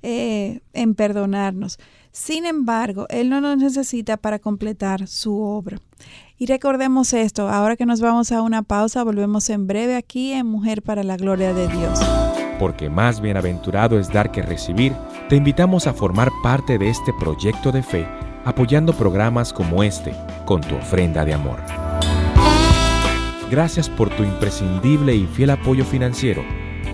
en 0.00 0.94
perdonarnos. 0.94 1.78
Sin 2.12 2.44
embargo, 2.44 3.06
Él 3.08 3.30
no 3.30 3.40
nos 3.40 3.56
necesita 3.58 4.16
para 4.16 4.38
completar 4.38 5.06
su 5.06 5.40
obra. 5.40 5.78
Y 6.36 6.46
recordemos 6.46 7.12
esto, 7.12 7.48
ahora 7.48 7.76
que 7.76 7.86
nos 7.86 8.00
vamos 8.00 8.32
a 8.32 8.42
una 8.42 8.62
pausa, 8.62 9.04
volvemos 9.04 9.48
en 9.50 9.66
breve 9.66 9.96
aquí 9.96 10.32
en 10.32 10.46
Mujer 10.46 10.82
para 10.82 11.04
la 11.04 11.16
Gloria 11.16 11.54
de 11.54 11.68
Dios. 11.68 12.00
Porque 12.58 12.90
más 12.90 13.20
bienaventurado 13.20 13.98
es 13.98 14.12
dar 14.12 14.32
que 14.32 14.42
recibir, 14.42 14.92
te 15.28 15.36
invitamos 15.36 15.86
a 15.86 15.92
formar 15.92 16.30
parte 16.42 16.78
de 16.78 16.88
este 16.88 17.12
proyecto 17.12 17.70
de 17.72 17.82
fe, 17.82 18.08
apoyando 18.44 18.92
programas 18.92 19.52
como 19.52 19.82
este, 19.82 20.14
con 20.46 20.60
tu 20.60 20.74
ofrenda 20.76 21.24
de 21.24 21.34
amor. 21.34 21.60
Gracias 23.50 23.88
por 23.88 24.10
tu 24.10 24.24
imprescindible 24.24 25.14
y 25.14 25.26
fiel 25.26 25.50
apoyo 25.50 25.84
financiero, 25.84 26.42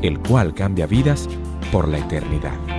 el 0.02 0.18
cual 0.18 0.54
cambia 0.54 0.86
vidas 0.86 1.28
por 1.70 1.88
la 1.88 1.98
eternidad. 1.98 2.75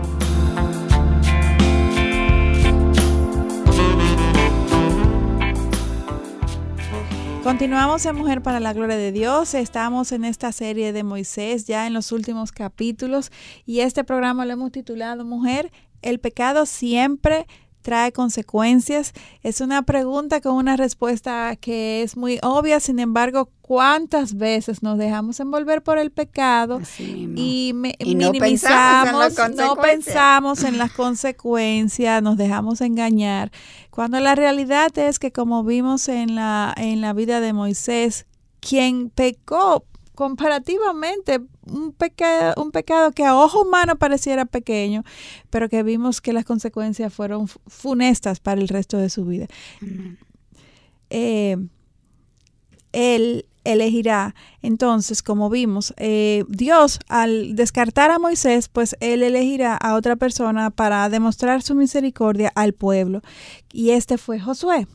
Continuamos 7.58 8.06
en 8.06 8.16
Mujer 8.16 8.44
para 8.44 8.60
la 8.60 8.72
Gloria 8.72 8.98
de 8.98 9.12
Dios. 9.12 9.56
Estamos 9.56 10.12
en 10.12 10.26
esta 10.26 10.52
serie 10.52 10.94
de 10.94 11.02
Moisés 11.02 11.66
ya 11.66 11.88
en 11.88 11.94
los 11.96 12.12
últimos 12.12 12.52
capítulos 12.52 13.32
y 13.66 13.80
este 13.80 14.04
programa 14.04 14.46
lo 14.46 14.54
hemos 14.54 14.72
titulado 14.72 15.26
Mujer, 15.26 15.72
el 16.04 16.20
pecado 16.20 16.68
siempre 16.68 17.48
trae 17.88 18.12
consecuencias? 18.12 19.14
Es 19.44 19.62
una 19.62 19.82
pregunta 19.84 20.42
con 20.42 20.56
una 20.56 20.76
respuesta 20.76 21.56
que 21.56 22.04
es 22.04 22.18
muy 22.18 22.38
obvia, 22.44 22.82
sin 22.82 23.00
embargo, 23.00 23.50
¿cuántas 23.62 24.36
veces 24.36 24.84
nos 24.84 24.98
dejamos 24.98 25.40
envolver 25.40 25.82
por 25.82 25.98
el 25.98 26.12
pecado 26.12 26.82
y, 27.00 27.72
minimizamos, 27.74 29.34
no 29.56 29.78
pensamos 29.78 30.66
en 30.66 30.78
las 30.78 30.92
consecuencias, 30.92 32.22
nos 32.22 32.36
dejamos 32.36 32.82
engañar? 32.82 33.54
Cuando 33.98 34.20
la 34.20 34.36
realidad 34.36 34.96
es 35.00 35.18
que 35.18 35.32
como 35.32 35.64
vimos 35.64 36.08
en 36.08 36.36
la, 36.36 36.72
en 36.78 37.02
la 37.02 37.14
vida 37.14 37.42
de 37.42 37.52
Moisés, 37.52 38.28
quien 38.60 39.10
pecó 39.10 39.86
comparativamente 40.14 41.40
un 41.66 41.94
pecado, 41.94 42.62
un 42.62 42.70
pecado 42.70 43.12
que 43.12 43.26
a 43.26 43.36
ojo 43.36 43.64
humano 43.64 43.96
pareciera 43.96 44.46
pequeño, 44.46 45.04
pero 45.50 45.68
que 45.68 45.82
vimos 45.82 46.22
que 46.22 46.32
las 46.32 46.46
consecuencias 46.46 47.12
fueron 47.12 47.48
funestas 47.48 48.40
para 48.40 48.62
el 48.62 48.68
resto 48.68 49.00
de 49.00 49.10
su 49.10 49.26
vida. 49.26 49.48
Eh, 51.10 51.58
él 52.92 53.48
elegirá 53.72 54.36
Entonces, 54.62 55.22
como 55.22 55.50
vimos, 55.50 55.94
eh, 55.98 56.44
Dios 56.48 57.00
al 57.08 57.56
descartar 57.56 58.12
a 58.12 58.20
Moisés, 58.20 58.70
pues 58.70 58.96
él 59.00 59.24
elegirá 59.24 59.76
a 59.76 59.96
otra 59.96 60.16
persona 60.16 60.70
para 60.72 61.10
demostrar 61.10 61.62
su 61.62 61.76
misericordia 61.76 62.52
al 62.56 62.74
pueblo. 62.74 63.22
Y 63.72 63.92
este 63.92 64.18
fue 64.18 64.40
Josué. 64.40 64.88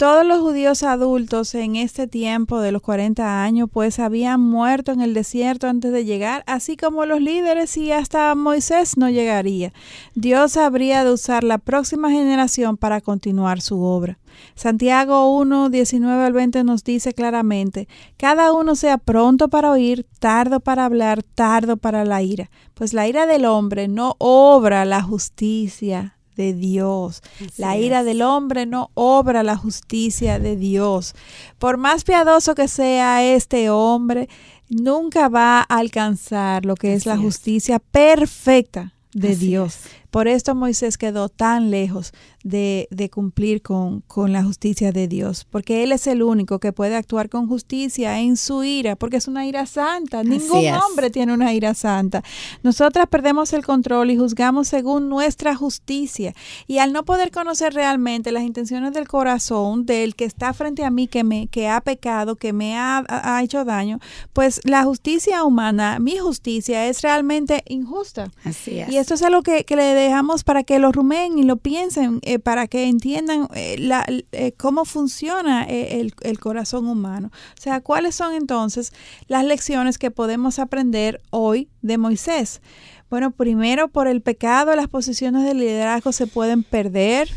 Todos 0.00 0.24
los 0.24 0.38
judíos 0.38 0.82
adultos 0.82 1.54
en 1.54 1.76
este 1.76 2.06
tiempo 2.06 2.62
de 2.62 2.72
los 2.72 2.80
40 2.80 3.42
años 3.42 3.68
pues 3.70 3.98
habían 3.98 4.40
muerto 4.40 4.92
en 4.92 5.02
el 5.02 5.12
desierto 5.12 5.68
antes 5.68 5.92
de 5.92 6.06
llegar, 6.06 6.42
así 6.46 6.78
como 6.78 7.04
los 7.04 7.20
líderes 7.20 7.76
y 7.76 7.92
hasta 7.92 8.34
Moisés 8.34 8.96
no 8.96 9.10
llegaría. 9.10 9.74
Dios 10.14 10.56
habría 10.56 11.04
de 11.04 11.12
usar 11.12 11.44
la 11.44 11.58
próxima 11.58 12.10
generación 12.10 12.78
para 12.78 13.02
continuar 13.02 13.60
su 13.60 13.82
obra. 13.82 14.18
Santiago 14.54 15.36
1, 15.36 15.68
19 15.68 16.24
al 16.24 16.32
20 16.32 16.64
nos 16.64 16.82
dice 16.82 17.12
claramente, 17.12 17.86
cada 18.16 18.54
uno 18.54 18.76
sea 18.76 18.96
pronto 18.96 19.48
para 19.48 19.70
oír, 19.70 20.06
tardo 20.18 20.60
para 20.60 20.86
hablar, 20.86 21.22
tardo 21.22 21.76
para 21.76 22.06
la 22.06 22.22
ira, 22.22 22.50
pues 22.72 22.94
la 22.94 23.06
ira 23.06 23.26
del 23.26 23.44
hombre 23.44 23.86
no 23.86 24.16
obra 24.18 24.86
la 24.86 25.02
justicia 25.02 26.16
de 26.40 26.54
Dios. 26.54 27.22
la 27.58 27.76
ira 27.76 28.02
del 28.02 28.22
hombre 28.22 28.64
no 28.64 28.90
obra 28.94 29.42
la 29.42 29.56
justicia 29.56 30.38
de 30.38 30.56
Dios. 30.56 31.14
Por 31.58 31.76
más 31.76 32.04
piadoso 32.04 32.54
que 32.54 32.66
sea 32.66 33.22
este 33.22 33.68
hombre, 33.68 34.28
nunca 34.70 35.28
va 35.28 35.60
a 35.60 35.78
alcanzar 35.78 36.64
lo 36.64 36.76
que 36.76 36.94
es 36.94 37.04
la 37.04 37.18
justicia 37.18 37.78
perfecta 37.78 38.94
de 39.12 39.36
Dios. 39.36 39.80
Por 40.10 40.28
esto 40.28 40.54
Moisés 40.54 40.98
quedó 40.98 41.28
tan 41.28 41.70
lejos 41.70 42.12
de, 42.42 43.10
cumplir 43.12 43.62
con, 43.62 44.02
la 44.28 44.42
justicia 44.42 44.92
de 44.92 45.08
Dios, 45.08 45.46
porque 45.48 45.82
Él 45.82 45.92
es 45.92 46.06
el 46.06 46.22
único 46.22 46.58
que 46.58 46.72
puede 46.72 46.96
actuar 46.96 47.28
con 47.28 47.46
justicia 47.48 48.18
en 48.20 48.36
su 48.36 48.64
ira, 48.64 48.96
porque 48.96 49.16
es 49.18 49.28
una 49.28 49.46
ira 49.46 49.66
santa. 49.66 50.22
Ningún 50.22 50.66
hombre 50.68 51.10
tiene 51.10 51.32
una 51.32 51.52
ira 51.52 51.74
santa. 51.74 52.22
Nosotras 52.62 53.06
perdemos 53.08 53.52
el 53.52 53.64
control 53.64 54.10
y 54.10 54.16
juzgamos 54.16 54.68
según 54.68 55.08
nuestra 55.08 55.54
justicia. 55.54 56.34
Y 56.66 56.78
al 56.78 56.92
no 56.92 57.04
poder 57.04 57.30
conocer 57.30 57.74
realmente 57.74 58.32
las 58.32 58.42
intenciones 58.42 58.92
del 58.92 59.08
corazón 59.08 59.86
del 59.86 60.14
que 60.14 60.24
está 60.24 60.52
frente 60.52 60.84
a 60.84 60.90
mí, 60.90 61.08
que, 61.08 61.24
me, 61.24 61.46
que 61.46 61.68
ha 61.68 61.80
pecado, 61.80 62.36
que 62.36 62.52
me 62.52 62.76
ha, 62.76 63.04
hecho 63.42 63.64
daño, 63.64 64.00
pues 64.32 64.60
la 64.64 64.84
justicia 64.84 65.44
humana, 65.44 65.98
mi 65.98 66.18
justicia, 66.18 66.86
es 66.86 67.02
realmente 67.02 67.62
injusta. 67.66 68.30
Así 68.44 68.78
es. 68.80 68.88
Y 68.88 68.96
esto 68.96 69.14
es 69.14 69.22
algo 69.22 69.42
que, 69.42 69.64
que 69.64 69.76
le 69.76 69.94
dejamos 70.00 70.44
para 70.44 70.64
que 70.64 70.78
lo 70.78 70.92
rumeen 70.92 71.38
y 71.38 71.44
lo 71.44 71.56
piensen, 71.56 72.20
eh, 72.22 72.38
para 72.38 72.66
que 72.66 72.88
entiendan 72.88 73.48
eh, 73.54 73.76
la, 73.78 74.06
eh, 74.32 74.52
cómo 74.56 74.84
funciona 74.84 75.64
el, 75.64 76.14
el, 76.22 76.38
corazón 76.38 76.86
humano. 76.88 77.30
O 77.58 77.60
sea, 77.60 77.80
¿cuáles 77.80 78.14
son 78.14 78.34
entonces 78.34 78.92
las 79.28 79.44
lecciones 79.44 79.98
que 79.98 80.10
podemos 80.10 80.58
aprender 80.58 81.20
hoy 81.30 81.68
de 81.82 81.98
Moisés? 81.98 82.60
Bueno, 83.08 83.32
primero 83.32 83.88
por 83.88 84.06
el 84.06 84.20
pecado 84.22 84.74
las 84.76 84.88
posiciones 84.88 85.44
de 85.44 85.54
liderazgo 85.54 86.12
se 86.12 86.26
pueden 86.28 86.62
perder. 86.62 87.28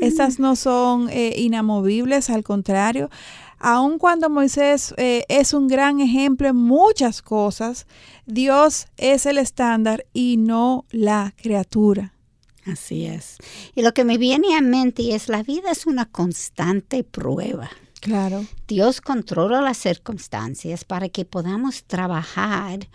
Estas 0.00 0.40
no 0.40 0.56
son 0.56 1.08
inamovibles, 1.12 2.30
al 2.30 2.42
contrario. 2.42 3.10
Aun 3.60 3.98
cuando 3.98 4.30
Moisés 4.30 4.94
es 4.96 5.52
un 5.52 5.68
gran 5.68 6.00
ejemplo 6.00 6.48
en 6.48 6.56
muchas 6.56 7.20
cosas, 7.20 7.86
Dios 8.24 8.86
es 8.96 9.26
el 9.26 9.36
estándar 9.38 10.06
y 10.12 10.38
no 10.38 10.86
la 10.90 11.34
criatura. 11.36 12.14
Así 12.66 13.06
es. 13.06 13.36
Y 13.74 13.82
lo 13.82 13.92
que 13.92 14.04
me 14.04 14.18
viene 14.18 14.56
a 14.56 14.60
mente 14.60 15.14
es 15.14 15.28
la 15.28 15.42
vida 15.42 15.70
es 15.70 15.86
una 15.86 16.06
constante 16.06 17.04
prueba. 17.04 17.70
Claro. 18.00 18.46
Dios 18.66 19.02
controla 19.02 19.60
las 19.60 19.76
circunstancias 19.76 20.84
para 20.84 21.10
que 21.10 21.26
podamos 21.26 21.84
trabajar 21.84 22.88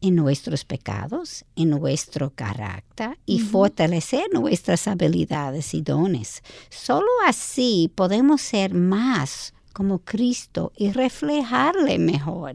en 0.00 0.14
nuestros 0.14 0.64
pecados, 0.64 1.44
en 1.56 1.70
nuestro 1.70 2.30
carácter 2.30 3.18
y 3.26 3.40
fortalecer 3.40 4.26
nuestras 4.32 4.86
habilidades 4.86 5.74
y 5.74 5.82
dones. 5.82 6.42
Solo 6.70 7.08
así 7.26 7.90
podemos 7.94 8.40
ser 8.40 8.72
más 8.74 9.52
como 9.76 9.98
Cristo 9.98 10.72
y 10.74 10.90
reflejarle 10.90 11.98
mejor 11.98 12.54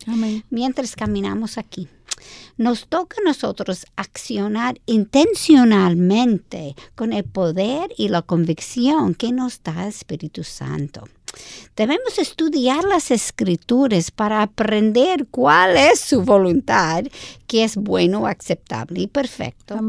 mientras 0.50 0.96
caminamos 0.96 1.60
aquí 1.60 1.88
nos 2.58 2.88
toca 2.88 3.18
a 3.22 3.24
nosotros 3.24 3.86
accionar 3.96 4.82
intencionalmente 4.88 6.76
con 6.96 7.14
el 7.14 7.24
poder 7.24 7.92
y 7.96 8.10
la 8.10 8.24
convicción 8.24 9.14
que 9.14 9.32
nos 9.32 9.62
da 9.62 9.84
el 9.84 9.90
Espíritu 9.90 10.44
Santo. 10.44 11.04
Debemos 11.76 12.20
estudiar 12.20 12.84
las 12.84 13.12
escrituras 13.12 14.12
para 14.12 14.42
aprender 14.42 15.28
cuál 15.32 15.78
es 15.78 16.00
su 16.00 16.22
voluntad, 16.22 17.06
que 17.48 17.64
es 17.64 17.76
bueno, 17.76 18.28
aceptable 18.28 19.02
y 19.02 19.08
perfecto. 19.08 19.80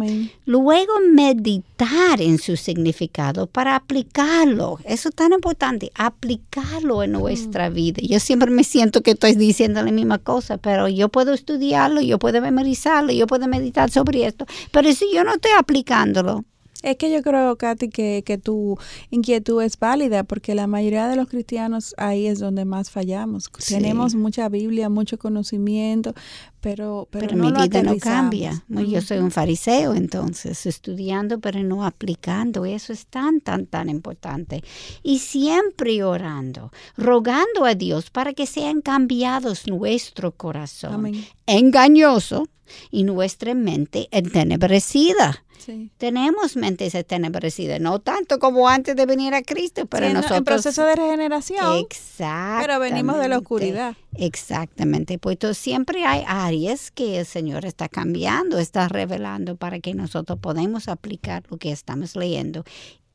Luego 0.47 0.93
meditar 1.13 2.21
en 2.21 2.39
su 2.39 2.57
significado 2.57 3.47
para 3.47 3.77
aplicarlo. 3.77 4.79
Eso 4.85 5.09
es 5.09 5.15
tan 5.15 5.33
importante, 5.33 5.91
aplicarlo 5.95 7.03
en 7.03 7.13
nuestra 7.13 7.69
mm. 7.69 7.75
vida. 7.75 8.03
Yo 8.03 8.21
siempre 8.21 8.51
me 8.51 8.65
siento 8.65 9.03
que 9.03 9.13
estoy 9.13 9.35
diciendo 9.35 9.83
la 9.83 9.93
misma 9.93 10.19
cosa, 10.19 10.59
pero 10.59 10.89
yo 10.89 11.09
puedo 11.09 11.33
estudiarlo, 11.33 12.01
yo 12.01 12.19
puedo 12.19 12.41
memorizarlo, 12.41 13.13
yo 13.13 13.27
puedo 13.27 13.49
meditar 13.49 13.91
sobre 13.91 14.25
esto, 14.27 14.47
pero 14.71 14.93
si 14.93 15.13
yo 15.13 15.25
no 15.25 15.35
estoy 15.35 15.53
aplicándolo, 15.59 16.45
es 16.83 16.97
que 16.97 17.13
yo 17.13 17.23
creo, 17.23 17.57
Katy, 17.57 17.89
que, 17.89 18.23
que 18.25 18.39
tu 18.39 18.79
inquietud 19.11 19.63
es 19.63 19.79
válida 19.79 20.25
porque 20.25 20.55
la 20.55 20.67
mayoría 20.67 21.09
de 21.09 21.17
los 21.17 21.29
cristianos 21.29 21.95
ahí 21.97 22.27
es 22.27 22.39
donde 22.39 22.65
más 22.65 22.91
fallamos. 22.91 23.51
Tenemos 23.69 24.15
mucha 24.15 24.49
Biblia, 24.49 24.89
mucho 24.89 25.19
conocimiento, 25.19 26.15
pero, 26.61 27.09
pero, 27.11 27.37
mi 27.37 27.51
vida 27.53 27.83
no 27.83 27.97
cambia. 27.99 28.65
Yo 28.69 29.01
soy 29.01 29.19
un 29.19 29.31
fariseo 29.31 29.95
entonces, 29.95 30.67
estudiando 30.67 31.41
pero 31.41 31.63
no 31.63 31.85
aplicando. 31.85 32.65
Eso 32.65 32.93
es 32.93 33.07
tan, 33.07 33.41
tan, 33.41 33.67
tan 33.67 33.89
importante. 33.89 34.63
Y 35.03 35.19
siempre 35.19 36.03
orando, 36.03 36.73
rogando 36.97 37.65
a 37.65 37.75
Dios 37.75 38.11
para 38.11 38.33
que 38.33 38.47
sean 38.47 38.81
cambiados 38.81 39.67
nuestro 39.67 40.33
corazón 40.33 41.13
engañoso 41.47 42.49
y 42.91 43.05
nuestra 43.05 43.55
mente 43.55 44.09
entenebrecida 44.11 45.45
tenemos 45.99 46.57
mentes 46.57 46.95
entenebrecidas, 46.95 47.81
no 47.81 47.99
tanto 48.01 48.39
como 48.39 48.69
antes 48.69 48.97
de 48.97 49.07
venir 49.07 49.35
a 49.35 49.43
Cristo, 49.43 49.87
pero 49.87 50.09
nosotros... 50.11 50.39
En 50.39 50.45
proceso 50.45 50.85
de 50.85 50.97
regeneración. 50.97 51.79
Exacto. 51.79 52.67
Pero 52.67 52.81
venimos 52.81 53.19
de 53.19 53.29
la 53.29 53.39
oscuridad. 53.39 53.97
Exactamente. 54.17 55.19
Pues 55.19 55.39
siempre 55.57 56.05
hay 56.05 56.25
áreas 56.27 56.91
que 56.91 57.21
el 57.21 57.27
Señor 57.27 57.65
está 57.65 57.89
cambiando, 57.89 58.59
está 58.59 58.89
revelando 58.89 59.57
para 59.57 59.81
que 59.81 59.95
nosotros 59.95 60.39
podamos 60.39 60.89
aplicar 60.89 61.43
lo 61.51 61.57
que 61.59 61.73
estamos 61.73 62.17
leyendo. 62.17 62.65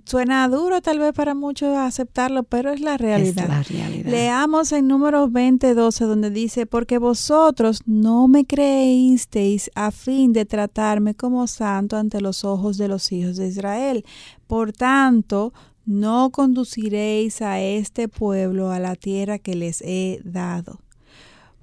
Suena 0.04 0.48
duro 0.48 0.80
tal 0.80 0.98
vez 0.98 1.12
para 1.12 1.34
muchos 1.34 1.76
aceptarlo, 1.76 2.42
pero 2.42 2.72
es 2.72 2.80
la 2.80 2.96
realidad. 2.96 3.44
Es 3.44 3.48
la 3.48 3.62
realidad. 3.62 4.10
Leamos 4.10 4.72
en 4.72 4.88
números 4.88 5.30
20, 5.30 5.74
12, 5.74 6.04
donde 6.04 6.30
dice, 6.30 6.66
porque 6.66 6.98
vosotros 6.98 7.82
no 7.86 8.28
me 8.28 8.46
creísteis 8.46 9.70
a 9.74 9.90
fin 9.90 10.32
de 10.32 10.44
tratarme 10.44 11.14
como 11.14 11.46
santo 11.46 11.96
ante 11.96 12.20
los 12.20 12.44
ojos 12.44 12.78
de 12.78 12.88
los 12.88 13.12
hijos 13.12 13.36
de 13.36 13.48
Israel. 13.48 14.04
Por 14.46 14.72
tanto, 14.72 15.52
no 15.86 16.30
conduciréis 16.30 17.40
a 17.40 17.60
este 17.60 18.08
pueblo 18.08 18.70
a 18.70 18.80
la 18.80 18.96
tierra 18.96 19.38
que 19.38 19.54
les 19.54 19.80
he 19.82 20.20
dado. 20.24 20.80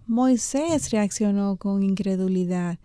Moisés 0.08 0.90
reaccionó 0.92 1.58
con 1.58 1.84
incredulidad 1.84 2.80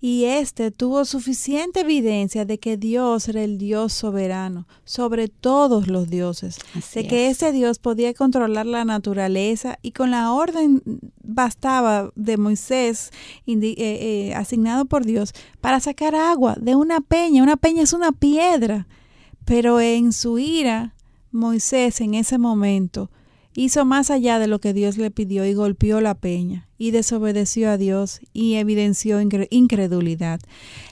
y 0.00 0.24
éste 0.24 0.70
tuvo 0.70 1.04
suficiente 1.04 1.80
evidencia 1.80 2.44
de 2.44 2.58
que 2.58 2.76
Dios 2.76 3.28
era 3.28 3.42
el 3.42 3.58
Dios 3.58 3.92
soberano 3.92 4.68
sobre 4.84 5.26
todos 5.26 5.88
los 5.88 6.08
dioses, 6.08 6.58
de 6.94 7.06
que 7.08 7.28
ese 7.28 7.50
Dios 7.50 7.80
podía 7.80 8.14
controlar 8.14 8.66
la 8.66 8.84
naturaleza 8.84 9.78
y 9.82 9.90
con 9.90 10.12
la 10.12 10.32
orden 10.32 10.82
bastaba 11.20 12.12
de 12.14 12.36
Moisés 12.36 13.10
eh, 13.46 13.58
eh, 13.74 14.34
asignado 14.36 14.84
por 14.84 15.04
Dios 15.04 15.32
para 15.60 15.80
sacar 15.80 16.14
agua 16.14 16.56
de 16.60 16.76
una 16.76 17.00
peña. 17.00 17.42
Una 17.42 17.56
peña 17.56 17.82
es 17.82 17.92
una 17.92 18.12
piedra 18.12 18.86
pero 19.48 19.80
en 19.80 20.12
su 20.12 20.38
ira, 20.38 20.92
Moisés 21.32 22.02
en 22.02 22.12
ese 22.12 22.36
momento 22.36 23.10
hizo 23.54 23.86
más 23.86 24.10
allá 24.10 24.38
de 24.38 24.46
lo 24.46 24.60
que 24.60 24.74
Dios 24.74 24.98
le 24.98 25.10
pidió 25.10 25.46
y 25.46 25.54
golpeó 25.54 26.02
la 26.02 26.14
peña 26.14 26.68
y 26.76 26.90
desobedeció 26.90 27.70
a 27.70 27.78
Dios 27.78 28.20
y 28.34 28.56
evidenció 28.56 29.18
incredulidad. 29.22 30.38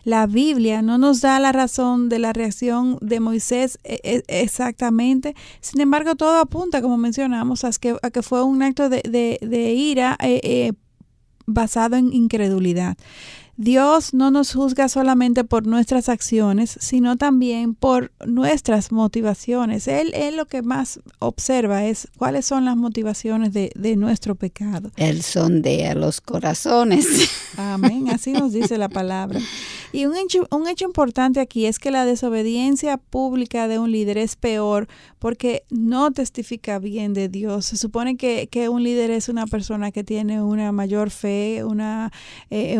La 0.04 0.26
Biblia 0.26 0.80
no 0.80 0.96
nos 0.96 1.20
da 1.20 1.38
la 1.38 1.52
razón 1.52 2.08
de 2.08 2.18
la 2.18 2.32
reacción 2.32 2.96
de 3.02 3.20
Moisés 3.20 3.78
e, 3.84 4.00
e, 4.02 4.42
exactamente, 4.42 5.36
sin 5.60 5.82
embargo 5.82 6.16
todo 6.16 6.38
apunta, 6.38 6.80
como 6.80 6.96
mencionamos, 6.96 7.62
a 7.62 7.70
que, 7.72 8.22
fue 8.22 8.42
un 8.42 8.62
acto 8.62 8.88
de, 8.88 9.02
de, 9.38 9.72
ira 9.74 10.16
eh, 10.22 10.40
eh, 10.42 10.72
basado 11.44 11.96
en 11.96 12.10
incredulidad. 12.10 12.96
Dios 13.56 14.12
no 14.12 14.30
nos 14.30 14.52
juzga 14.52 14.88
solamente 14.88 15.44
por 15.44 15.66
nuestras 15.66 16.08
acciones, 16.08 16.76
sino 16.80 17.16
también 17.16 17.74
por 17.74 18.12
nuestras 18.26 18.92
motivaciones. 18.92 19.88
Él, 19.88 20.12
él 20.14 20.36
lo 20.36 20.46
que 20.46 20.62
más 20.62 21.00
observa 21.18 21.84
es 21.84 22.08
cuáles 22.18 22.46
son 22.46 22.64
las 22.64 22.76
motivaciones 22.76 23.52
de, 23.52 23.72
de 23.74 23.96
nuestro 23.96 24.34
pecado. 24.34 24.90
Él 24.96 25.22
sondea 25.22 25.94
los 25.94 26.20
corazones. 26.20 27.30
Amén, 27.56 28.10
así 28.10 28.32
nos 28.32 28.52
dice 28.52 28.76
la 28.78 28.88
palabra. 28.88 29.40
Y 29.96 30.04
un 30.04 30.14
hecho, 30.14 30.84
importante 30.84 31.40
aquí 31.40 31.64
es 31.64 31.78
que 31.78 31.90
la 31.90 32.04
desobediencia 32.04 32.98
pública 32.98 33.66
de 33.66 33.78
un 33.78 33.90
líder 33.90 34.18
es 34.18 34.36
peor 34.36 34.88
porque 35.18 35.62
no 35.70 36.10
testifica 36.10 36.78
bien 36.78 37.14
de 37.14 37.30
Dios. 37.30 37.64
Se 37.64 37.78
supone 37.78 38.18
que, 38.18 38.68
un 38.68 38.82
líder 38.82 39.10
es 39.10 39.30
una 39.30 39.46
persona 39.46 39.92
que 39.92 40.04
tiene 40.04 40.42
una 40.42 40.70
mayor 40.70 41.08
fe, 41.08 41.64
una, 41.64 42.12
eh, 42.50 42.78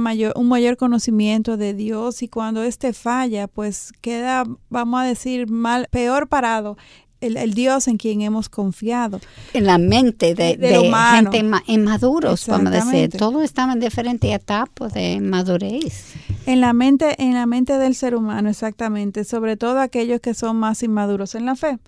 mayor, 0.00 0.32
un 0.34 0.48
mayor 0.48 0.76
conocimiento 0.76 1.56
de 1.56 1.72
Dios 1.72 2.20
y 2.22 2.26
cuando 2.26 2.64
éste 2.64 2.92
falla, 2.92 3.46
pues 3.46 3.92
queda, 4.00 4.42
vamos 4.68 5.02
a 5.02 5.04
decir, 5.04 5.48
mal, 5.48 5.86
peor 5.92 6.26
parado 6.26 6.76
el, 7.20 7.54
Dios 7.54 7.88
en 7.88 7.96
quien 7.96 8.20
hemos 8.20 8.48
confiado. 8.48 9.20
En 9.52 9.66
la 9.66 9.78
mente 9.78 10.34
de, 10.34 10.56
de, 10.56 10.92
gente 11.14 11.44
inmaduros, 11.66 12.46
vamos 12.46 12.72
a 12.72 12.84
decir. 12.84 13.10
Todos 13.10 13.42
estamos 13.42 13.74
en 13.74 13.80
diferentes 13.80 14.30
etapas 14.32 14.92
de 14.92 15.20
madurez. 15.20 16.14
En 16.46 16.60
la 16.60 16.72
mente, 16.72 17.20
en 17.22 17.34
la 17.34 17.46
mente 17.46 17.78
del 17.78 17.94
ser 17.94 18.14
humano, 18.14 18.48
exactamente. 18.48 19.24
Sobre 19.24 19.56
todo 19.56 19.80
aquellos 19.80 20.20
que 20.20 20.34
son 20.34 20.56
más 20.56 20.82
inmaduros 20.82 21.34
en 21.34 21.46
la 21.46 21.56
fe. 21.56 21.78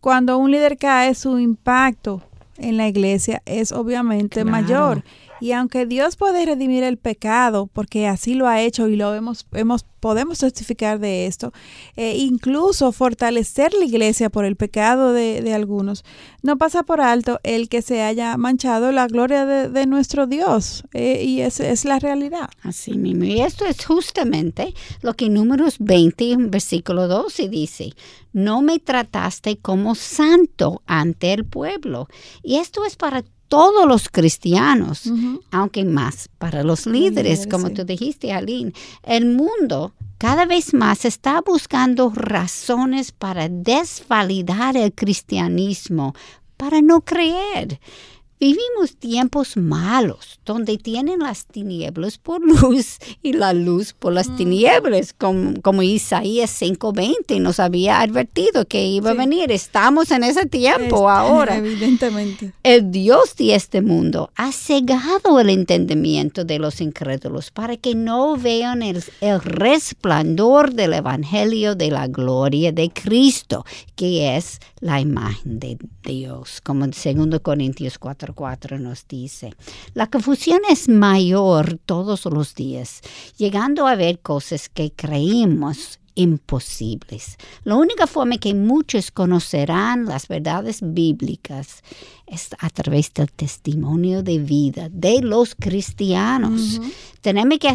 Cuando 0.00 0.38
un 0.38 0.50
líder 0.50 0.76
cae, 0.76 1.14
su 1.14 1.38
impacto 1.38 2.22
en 2.58 2.76
la 2.76 2.88
iglesia 2.88 3.42
es 3.46 3.72
obviamente 3.72 4.44
mayor. 4.44 5.02
Y 5.42 5.50
aunque 5.50 5.86
Dios 5.86 6.14
puede 6.14 6.46
redimir 6.46 6.84
el 6.84 6.98
pecado, 6.98 7.68
porque 7.72 8.06
así 8.06 8.34
lo 8.34 8.46
ha 8.46 8.60
hecho 8.60 8.86
y 8.86 8.94
lo 8.94 9.12
hemos, 9.12 9.44
podemos 9.98 10.38
testificar 10.38 11.00
de 11.00 11.26
esto, 11.26 11.52
e 11.96 12.16
incluso 12.18 12.92
fortalecer 12.92 13.74
la 13.74 13.84
iglesia 13.84 14.30
por 14.30 14.44
el 14.44 14.54
pecado 14.54 15.12
de, 15.12 15.52
algunos, 15.52 16.04
no 16.42 16.58
pasa 16.58 16.84
por 16.84 17.00
alto 17.00 17.40
el 17.42 17.68
que 17.68 17.82
se 17.82 18.02
haya 18.02 18.36
manchado 18.36 18.92
la 18.92 19.08
gloria 19.08 19.44
de, 19.44 19.86
nuestro 19.86 20.28
Dios. 20.28 20.84
Eh, 20.92 21.24
y 21.24 21.40
esa 21.40 21.68
es 21.68 21.84
la 21.84 21.98
realidad. 21.98 22.48
Así 22.62 22.92
mismo. 22.96 23.24
Y 23.24 23.40
esto 23.40 23.66
es 23.66 23.84
justamente 23.84 24.74
lo 25.00 25.14
que 25.14 25.28
Números 25.28 25.74
20, 25.80 26.36
versículo 26.50 27.08
12 27.08 27.48
dice. 27.48 27.94
No 28.32 28.62
me 28.62 28.78
trataste 28.78 29.56
como 29.56 29.96
santo 29.96 30.82
ante 30.86 31.32
el 31.32 31.44
pueblo. 31.44 32.06
Y 32.44 32.56
esto 32.56 32.84
es 32.84 32.94
para 32.94 33.24
todos 33.52 33.86
los 33.86 34.08
cristianos, 34.08 35.12
aunque 35.50 35.84
más 35.84 36.30
para 36.38 36.62
los 36.62 36.86
líderes, 36.86 37.46
como 37.46 37.68
tú 37.68 37.84
dijiste, 37.84 38.32
Aline. 38.32 38.72
El 39.02 39.26
mundo 39.26 39.92
cada 40.16 40.46
vez 40.46 40.72
más 40.72 41.04
está 41.04 41.42
buscando 41.42 42.10
razones 42.14 43.12
para 43.12 43.50
desvalidar 43.50 44.78
el 44.78 44.94
cristianismo, 44.94 46.14
para 46.56 46.80
no 46.80 47.02
creer. 47.02 47.78
Vivimos 48.42 48.96
tiempos 48.98 49.56
malos, 49.56 50.40
donde 50.44 50.76
tienen 50.76 51.20
las 51.20 51.46
tinieblas 51.46 52.18
por 52.18 52.40
luz 52.44 52.98
y 53.22 53.34
la 53.34 53.52
luz 53.52 53.92
por 53.92 54.12
las 54.12 54.30
mm. 54.30 54.36
tinieblas, 54.36 55.14
como, 55.14 55.82
Isaías 55.84 56.50
5:20 56.60 57.40
nos 57.40 57.60
había 57.60 58.00
advertido 58.00 58.64
que 58.64 58.84
iba 58.84 59.12
a 59.12 59.14
venir. 59.14 59.52
Estamos 59.52 60.10
en 60.10 60.24
ese 60.24 60.46
tiempo 60.46 61.08
ahora. 61.08 61.56
Evidentemente. 61.56 62.52
El 62.64 62.90
Dios 62.90 63.36
de 63.36 63.54
este 63.54 63.80
mundo 63.80 64.32
ha 64.34 64.50
cegado 64.50 65.38
el 65.38 65.48
entendimiento 65.48 66.44
de 66.44 66.58
los 66.58 66.80
incrédulos 66.80 67.52
para 67.52 67.76
que 67.76 67.94
no 67.94 68.36
vean 68.36 68.82
el, 68.82 69.04
el 69.20 69.40
resplandor 69.40 70.74
del 70.74 70.94
Evangelio 70.94 71.76
de 71.76 71.92
la 71.92 72.08
gloria 72.08 72.72
de 72.72 72.90
Cristo, 72.90 73.64
que 73.94 74.36
es 74.36 74.58
la 74.80 75.00
imagen 75.00 75.60
de 75.60 75.78
Dios, 76.02 76.60
como 76.60 76.84
en 76.84 76.90
2 76.90 77.38
Corintios 77.40 78.00
4 78.00 78.31
4 78.34 78.78
nos 78.78 79.06
dice. 79.06 79.54
La 79.94 80.08
confusión 80.08 80.60
es 80.68 80.88
mayor 80.88 81.78
todos 81.84 82.24
los 82.26 82.54
días, 82.54 83.00
llegando 83.36 83.86
a 83.86 83.94
ver 83.94 84.20
cosas 84.20 84.68
que 84.68 84.92
creímos 84.92 85.98
imposibles. 86.14 87.38
La 87.64 87.76
única 87.76 88.06
forma 88.06 88.36
que 88.36 88.54
muchos 88.54 89.10
conocerán 89.10 90.04
las 90.04 90.28
verdades 90.28 90.80
bíblicas 90.82 91.82
es 92.26 92.50
a 92.58 92.68
través 92.70 93.12
del 93.14 93.30
testimonio 93.32 94.22
de 94.22 94.38
vida 94.38 94.88
de 94.90 95.20
los 95.22 95.54
cristianos. 95.54 96.80
Tenemos 97.20 97.58
que 97.58 97.72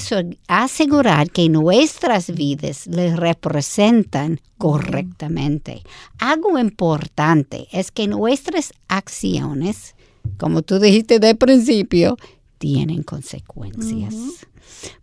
asegurar 0.48 1.32
que 1.32 1.50
nuestras 1.50 2.32
vidas 2.32 2.86
les 2.88 3.16
representan 3.16 4.40
correctamente. 4.58 5.84
Algo 6.20 6.58
importante 6.60 7.68
es 7.72 7.92
que 7.92 8.08
nuestras 8.08 8.74
acciones 8.88 9.96
como 10.38 10.62
tú 10.62 10.80
dijiste 10.80 11.20
de 11.20 11.36
principio, 11.36 12.18
tienen 12.58 13.04
consecuencias. 13.04 14.16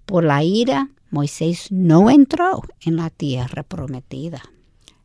Por 0.04 0.24
la 0.24 0.42
ira, 0.42 0.90
Moisés 1.10 1.70
no 1.70 2.10
entró 2.10 2.62
en 2.84 2.96
la 2.96 3.10
tierra 3.10 3.62
prometida. 3.62 4.42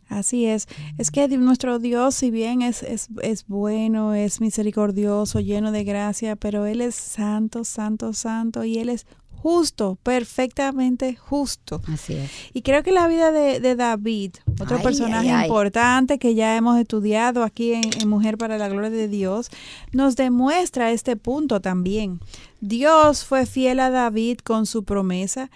Así 0.10 0.46
es. 0.46 0.68
Es 0.98 1.12
que 1.12 1.28
nuestro 1.28 1.78
Dios, 1.78 2.16
si 2.16 2.32
bien 2.32 2.64
es, 2.64 2.82
es, 2.82 3.10
es, 3.22 3.46
bueno, 3.48 4.16
es 4.16 4.42
misericordioso, 4.42 5.40
lleno 5.40 5.72
de 5.72 5.84
gracia, 5.84 6.36
pero 6.36 6.66
Él 6.66 6.82
es 6.82 6.96
santo, 6.96 7.64
santo, 7.64 8.14
santo, 8.14 8.64
y 8.64 8.80
Él 8.80 8.90
es 8.90 9.06
justo, 9.42 9.98
perfectamente 10.04 11.16
justo. 11.16 11.82
Así 11.88 12.14
es. 12.14 12.32
Y 12.54 12.62
creo 12.62 12.84
que 12.84 12.92
la 12.92 13.08
vida 13.08 13.32
de, 13.32 13.76
David, 13.76 14.36
otro 14.60 14.82
personaje 14.82 15.30
importante 15.30 16.20
que 16.20 16.36
ya 16.36 16.56
hemos 16.56 16.78
estudiado 16.78 17.44
aquí 17.44 17.74
en, 17.74 18.10
Mujer 18.10 18.38
para 18.38 18.58
la 18.58 18.70
Gloria 18.70 18.90
de 18.90 19.08
Dios, 19.08 19.50
nos 19.92 20.16
demuestra 20.16 20.92
este 20.92 21.16
punto 21.16 21.62
también. 21.62 22.20
Dios 22.60 23.24
fue 23.24 23.46
fiel 23.46 23.80
a 23.80 23.90
David 23.90 24.40
con 24.40 24.66
su 24.66 24.84
promesa. 24.84 25.50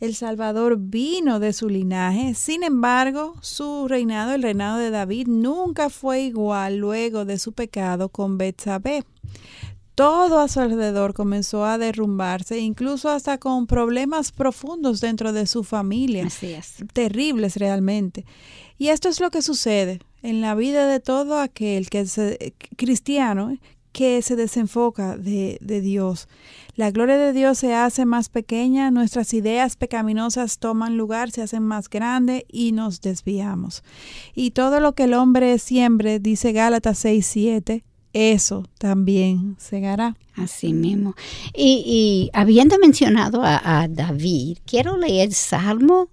El 0.00 0.14
Salvador 0.14 0.76
vino 0.78 1.40
de 1.40 1.52
su 1.52 1.68
linaje, 1.68 2.34
sin 2.34 2.62
embargo, 2.62 3.36
su 3.40 3.88
reinado, 3.88 4.34
el 4.34 4.42
reinado 4.42 4.78
de 4.78 4.90
David, 4.90 5.28
nunca 5.28 5.88
fue 5.88 6.22
igual 6.22 6.76
luego 6.76 7.24
de 7.24 7.38
su 7.38 7.52
pecado 7.52 8.08
con 8.10 8.36
Betsabé 8.36 9.04
todo 9.94 10.40
a 10.40 10.48
su 10.48 10.60
alrededor 10.60 11.14
comenzó 11.14 11.64
a 11.64 11.78
derrumbarse, 11.78 12.58
incluso 12.58 13.08
hasta 13.10 13.38
con 13.38 13.66
problemas 13.66 14.32
profundos 14.32 15.00
dentro 15.00 15.32
de 15.32 15.46
su 15.46 15.64
familia. 15.64 16.26
Así 16.26 16.52
es. 16.52 16.76
Terribles 16.92 17.56
realmente. 17.56 18.24
Y 18.76 18.88
esto 18.88 19.08
es 19.08 19.20
lo 19.20 19.30
que 19.30 19.42
sucede 19.42 20.00
en 20.22 20.40
la 20.40 20.54
vida 20.54 20.86
de 20.88 21.00
todo 21.00 21.38
aquel 21.38 21.88
que 21.90 22.00
es 22.00 22.20
cristiano 22.76 23.56
que 23.92 24.20
se 24.22 24.34
desenfoca 24.34 25.16
de, 25.16 25.58
de 25.60 25.80
Dios. 25.80 26.26
La 26.74 26.90
gloria 26.90 27.16
de 27.16 27.32
Dios 27.32 27.58
se 27.58 27.74
hace 27.74 28.04
más 28.04 28.28
pequeña, 28.28 28.90
nuestras 28.90 29.32
ideas 29.32 29.76
pecaminosas 29.76 30.58
toman 30.58 30.96
lugar, 30.96 31.30
se 31.30 31.42
hacen 31.42 31.62
más 31.62 31.88
grandes 31.88 32.42
y 32.48 32.72
nos 32.72 33.00
desviamos. 33.00 33.84
Y 34.34 34.50
todo 34.50 34.80
lo 34.80 34.96
que 34.96 35.04
el 35.04 35.14
hombre 35.14 35.56
siembre, 35.60 36.18
dice 36.18 36.50
Gálatas 36.50 36.98
6, 36.98 37.24
7, 37.24 37.84
eso 38.14 38.64
también 38.78 39.56
segará. 39.58 40.16
Así 40.36 40.72
mismo. 40.72 41.14
Y, 41.54 42.30
habiendo 42.32 42.78
mencionado 42.78 43.42
a, 43.44 43.86
David, 43.90 44.58
quiero 44.64 44.96
leer 44.96 45.32
Salmo 45.32 46.08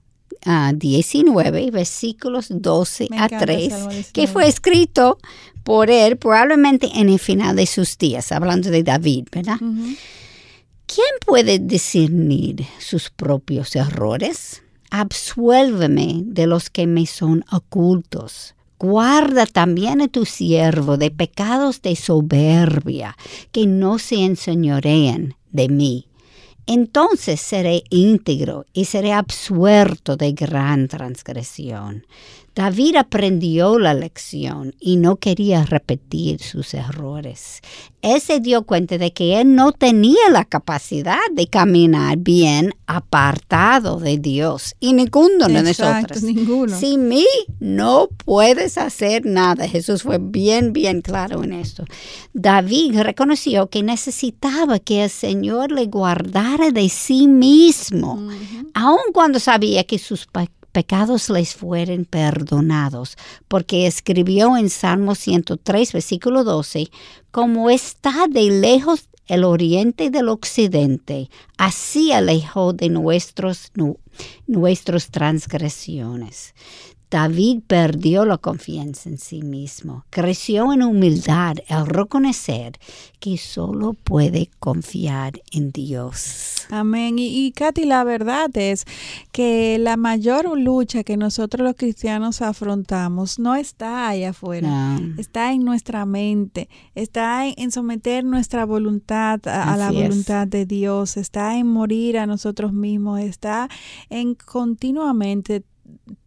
19, 0.73 1.65
ah, 1.67 1.71
versículos 1.71 2.47
12 2.49 3.09
a 3.17 3.29
3, 3.29 4.11
que 4.11 4.27
fue 4.27 4.47
escrito 4.47 5.19
por 5.63 5.91
él 5.91 6.17
probablemente 6.17 6.89
en 6.95 7.09
el 7.09 7.19
final 7.19 7.55
de 7.55 7.67
sus 7.67 7.97
días, 7.97 8.31
hablando 8.31 8.71
de 8.71 8.83
David, 8.83 9.27
¿verdad? 9.31 9.57
¿Quién 9.59 11.13
puede 11.25 11.59
discernir 11.59 12.65
sus 12.79 13.09
propios 13.11 13.75
errores? 13.75 14.63
Absuélveme 14.89 16.21
de 16.25 16.47
los 16.47 16.69
que 16.69 16.87
me 16.87 17.05
son 17.05 17.45
ocultos 17.51 18.55
Guarda 18.83 19.45
también 19.45 20.01
a 20.01 20.07
tu 20.07 20.25
siervo 20.25 20.97
de 20.97 21.11
pecados 21.11 21.83
de 21.83 21.95
soberbia, 21.95 23.15
que 23.51 23.67
no 23.67 23.99
se 23.99 24.25
enseñoreen 24.25 25.35
de 25.51 25.69
mí. 25.69 26.07
Entonces 26.65 27.39
seré 27.39 27.83
íntegro 27.91 28.65
y 28.73 28.85
seré 28.85 29.13
absuelto 29.13 30.17
de 30.17 30.31
gran 30.31 30.87
transgresión. 30.87 32.07
David 32.53 32.97
aprendió 32.97 33.79
la 33.79 33.93
lección 33.93 34.75
y 34.79 34.97
no 34.97 35.15
quería 35.15 35.63
repetir 35.63 36.41
sus 36.41 36.73
errores. 36.73 37.61
Él 38.01 38.19
se 38.19 38.41
dio 38.41 38.63
cuenta 38.63 38.97
de 38.97 39.13
que 39.13 39.39
él 39.39 39.55
no 39.55 39.71
tenía 39.71 40.29
la 40.29 40.43
capacidad 40.43 41.19
de 41.33 41.47
caminar 41.47 42.17
bien 42.17 42.73
apartado 42.87 43.99
de 43.99 44.17
Dios 44.17 44.75
y 44.81 44.91
ninguno 44.91 45.47
de 45.47 45.63
nosotros. 45.63 46.23
Ninguno. 46.23 46.77
Sin 46.77 47.07
mí 47.07 47.25
no 47.59 48.09
puedes 48.25 48.77
hacer 48.77 49.25
nada. 49.25 49.67
Jesús 49.69 50.03
fue 50.03 50.17
bien, 50.19 50.73
bien 50.73 51.01
claro 51.01 51.43
en 51.45 51.53
esto. 51.53 51.85
David 52.33 52.99
reconoció 52.99 53.67
que 53.67 53.81
necesitaba 53.81 54.79
que 54.79 55.05
el 55.05 55.09
Señor 55.09 55.71
le 55.71 55.85
guardara 55.85 56.71
de 56.71 56.89
sí 56.89 57.27
mismo, 57.27 58.27
aun 58.73 58.99
cuando 59.13 59.39
sabía 59.39 59.85
que 59.85 59.97
sus 59.99 60.25
pecados 60.27 60.60
les 61.29 61.55
fueren 61.55 62.05
perdonados, 62.05 63.17
porque 63.47 63.87
escribió 63.87 64.57
en 64.57 64.69
Salmo 64.69 65.15
103, 65.15 65.93
versículo 65.93 66.43
12, 66.43 66.89
como 67.31 67.69
está 67.69 68.27
de 68.29 68.49
lejos 68.49 69.09
el 69.27 69.43
oriente 69.45 70.09
del 70.09 70.27
occidente, 70.29 71.29
así 71.57 72.11
alejó 72.11 72.73
de 72.73 72.89
nuestros, 72.89 73.71
nuestros 74.47 75.09
transgresiones. 75.09 76.53
David 77.11 77.63
perdió 77.67 78.23
la 78.23 78.37
confianza 78.37 79.09
en 79.09 79.17
sí 79.17 79.41
mismo, 79.41 80.05
creció 80.09 80.71
en 80.71 80.81
humildad 80.81 81.57
al 81.67 81.85
reconocer 81.85 82.79
que 83.19 83.37
solo 83.37 83.93
puede 83.93 84.49
confiar 84.59 85.33
en 85.51 85.71
Dios. 85.71 86.65
Amén. 86.69 87.19
Y, 87.19 87.45
y 87.47 87.51
Katy, 87.51 87.83
la 87.83 88.05
verdad 88.05 88.49
es 88.55 88.85
que 89.33 89.77
la 89.77 89.97
mayor 89.97 90.57
lucha 90.57 91.03
que 91.03 91.17
nosotros 91.17 91.67
los 91.67 91.75
cristianos 91.75 92.41
afrontamos 92.41 93.39
no 93.39 93.55
está 93.55 94.07
allá 94.07 94.29
afuera, 94.29 94.97
está 95.17 95.51
en 95.51 95.65
nuestra 95.65 96.05
mente, 96.05 96.69
está 96.95 97.45
en, 97.45 97.71
someter 97.71 98.23
nuestra 98.23 98.65
voluntad 98.65 99.45
a, 99.49 99.75
la 99.75 99.91
voluntad 99.91 100.47
de 100.47 100.65
Dios, 100.65 101.17
está 101.17 101.57
en 101.57 101.67
morir 101.67 102.17
a 102.17 102.25
nosotros 102.25 102.71
mismos, 102.71 103.19
está 103.19 103.67
en 104.11 104.35
continuamente 104.35 105.63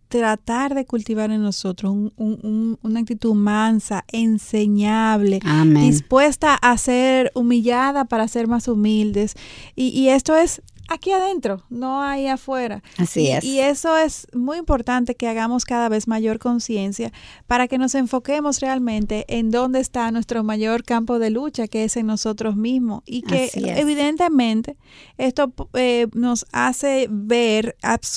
tratar 0.08 0.74
de 0.74 0.86
cultivar 0.86 1.30
en 1.30 1.42
nosotros 1.42 1.92
una 2.16 3.00
actitud 3.00 3.34
mansa, 3.34 4.04
enseñable, 4.12 5.40
dispuesta 5.80 6.54
a 6.54 6.78
ser 6.78 7.32
humillada 7.34 8.04
para 8.04 8.28
ser 8.28 8.46
más 8.46 8.68
humildes. 8.68 9.34
Y, 9.74 9.88
y 9.88 10.10
esto 10.10 10.36
es 10.36 10.62
aquí 10.88 11.12
adentro, 11.12 11.62
no 11.70 12.02
ahí 12.02 12.26
afuera. 12.26 12.82
Así 12.98 13.30
es. 13.30 13.44
Y 13.44 13.60
eso 13.60 13.96
es 13.96 14.26
muy 14.32 14.58
importante 14.58 15.14
que 15.14 15.28
hagamos 15.28 15.64
cada 15.64 15.88
vez 15.88 16.08
mayor 16.08 16.38
conciencia 16.38 17.12
para 17.46 17.68
que 17.68 17.78
nos 17.78 17.94
enfoquemos 17.94 18.60
realmente 18.60 19.24
en 19.28 19.50
dónde 19.50 19.80
está 19.80 20.10
nuestro 20.10 20.44
mayor 20.44 20.84
campo 20.84 21.18
de 21.18 21.30
lucha, 21.30 21.68
que 21.68 21.84
es 21.84 21.96
en 21.96 22.06
nosotros 22.06 22.56
mismos. 22.56 23.02
Y 23.06 23.22
que 23.22 23.50
evidentemente 23.54 24.76
esto 25.18 25.52
eh, 25.74 26.08
nos 26.14 26.46
hace 26.52 27.08
ver, 27.10 27.76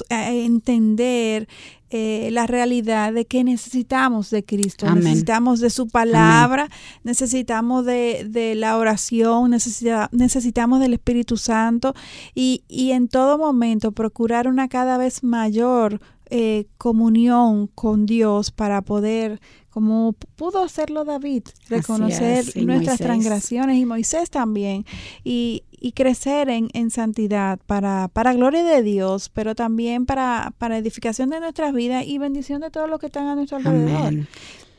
eh, 0.10 0.46
entender 0.46 1.48
eh, 1.90 2.30
la 2.32 2.48
realidad 2.48 3.14
de 3.14 3.26
que 3.26 3.44
necesitamos 3.44 4.30
de 4.30 4.44
Cristo, 4.44 4.94
necesitamos 4.94 5.60
de 5.60 5.70
su 5.70 5.88
palabra, 5.88 6.70
necesitamos 7.04 7.86
de, 7.86 8.54
la 8.56 8.78
oración, 8.78 9.52
necesitamos 9.52 10.80
del 10.80 10.94
Espíritu 10.94 11.38
Santo 11.38 11.94
y, 12.36 12.64
y, 12.68 12.92
en 12.92 13.08
todo 13.08 13.38
momento 13.38 13.94
procurar 13.94 14.48
una 14.48 14.68
cada 14.68 14.98
vez 14.98 15.24
mayor 15.24 16.02
eh, 16.30 16.66
comunión 16.78 17.68
con 17.68 18.06
Dios 18.06 18.52
para 18.52 18.82
poder 18.82 19.40
como 19.78 20.14
pudo 20.36 20.64
hacerlo 20.64 21.06
David, 21.06 21.44
reconocer 21.70 22.46
nuestras 22.66 22.98
transgresiones 22.98 23.78
y 23.78 23.86
Moisés 23.86 24.32
también, 24.32 24.88
y, 25.24 25.66
y 25.70 25.92
crecer 25.92 26.50
en, 26.50 26.70
en, 26.74 26.90
santidad 26.90 27.60
para, 27.68 28.08
para 28.08 28.34
gloria 28.34 28.64
de 28.64 28.82
Dios, 28.82 29.30
pero 29.30 29.54
también 29.54 30.08
para, 30.08 30.52
para 30.58 30.80
edificación 30.80 31.30
de 31.30 31.40
nuestras 31.40 31.76
vidas 31.76 32.08
y 32.08 32.18
bendición 32.18 32.62
de 32.62 32.72
todos 32.72 32.90
los 32.90 33.00
que 33.00 33.06
están 33.06 33.28
a 33.28 33.36
nuestro 33.36 33.58
alrededor. 33.58 34.28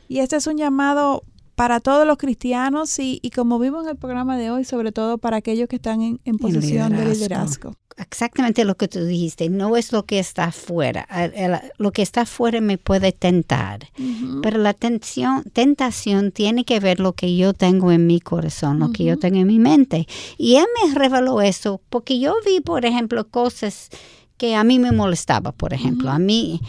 Y 0.09 0.19
este 0.19 0.35
es 0.35 0.47
un 0.47 0.57
llamado 0.57 1.23
para 1.55 1.79
todos 1.79 2.05
los 2.05 2.17
cristianos 2.17 2.99
y, 2.99 3.19
y, 3.21 3.29
como 3.29 3.57
vimos 3.57 3.85
en 3.85 3.91
el 3.91 3.95
programa 3.95 4.35
de 4.35 4.51
hoy, 4.51 4.65
sobre 4.65 4.91
todo 4.91 5.17
para 5.17 5.37
aquellos 5.37 5.69
que 5.69 5.77
están 5.77 6.01
en, 6.01 6.19
en 6.25 6.37
posición 6.37 6.93
de 6.93 7.05
liderazgo 7.05 7.71
exactamente 7.99 8.65
lo 8.65 8.75
que 8.75 8.87
tú 8.87 9.03
dijiste, 9.05 9.49
no 9.49 9.75
es 9.75 9.91
lo 9.91 10.05
que 10.05 10.19
está 10.19 10.45
afuera. 10.45 11.07
Lo 11.77 11.91
que 11.91 12.01
está 12.01 12.21
afuera 12.21 12.61
me 12.61 12.77
puede 12.77 13.11
tentar, 13.11 13.89
pero 14.41 14.57
la 14.57 14.73
tensión, 14.73 15.43
tentación 15.53 16.31
tiene 16.31 16.65
que 16.65 16.79
ver 16.79 16.99
lo 16.99 17.13
que 17.13 17.35
yo 17.35 17.53
tengo 17.53 17.91
en 17.91 18.07
mi 18.07 18.19
corazón, 18.19 18.79
lo 18.79 18.91
que 18.91 19.03
yo 19.03 19.17
tengo 19.17 19.37
en 19.37 19.47
mi 19.47 19.59
mente. 19.59 20.07
Y 20.37 20.55
él 20.55 20.65
me 20.83 20.95
reveló 20.95 21.41
eso 21.41 21.81
porque 21.89 22.19
yo 22.19 22.35
vi, 22.45 22.61
por 22.61 22.85
ejemplo, 22.85 23.27
cosas 23.27 23.89
que 24.37 24.55
a 24.55 24.63
mí 24.63 24.79
me 24.79 24.91
molestaba, 24.91 25.51
por 25.51 25.73
ejemplo, 25.73 26.09
a 26.09 26.19
mí 26.19 26.61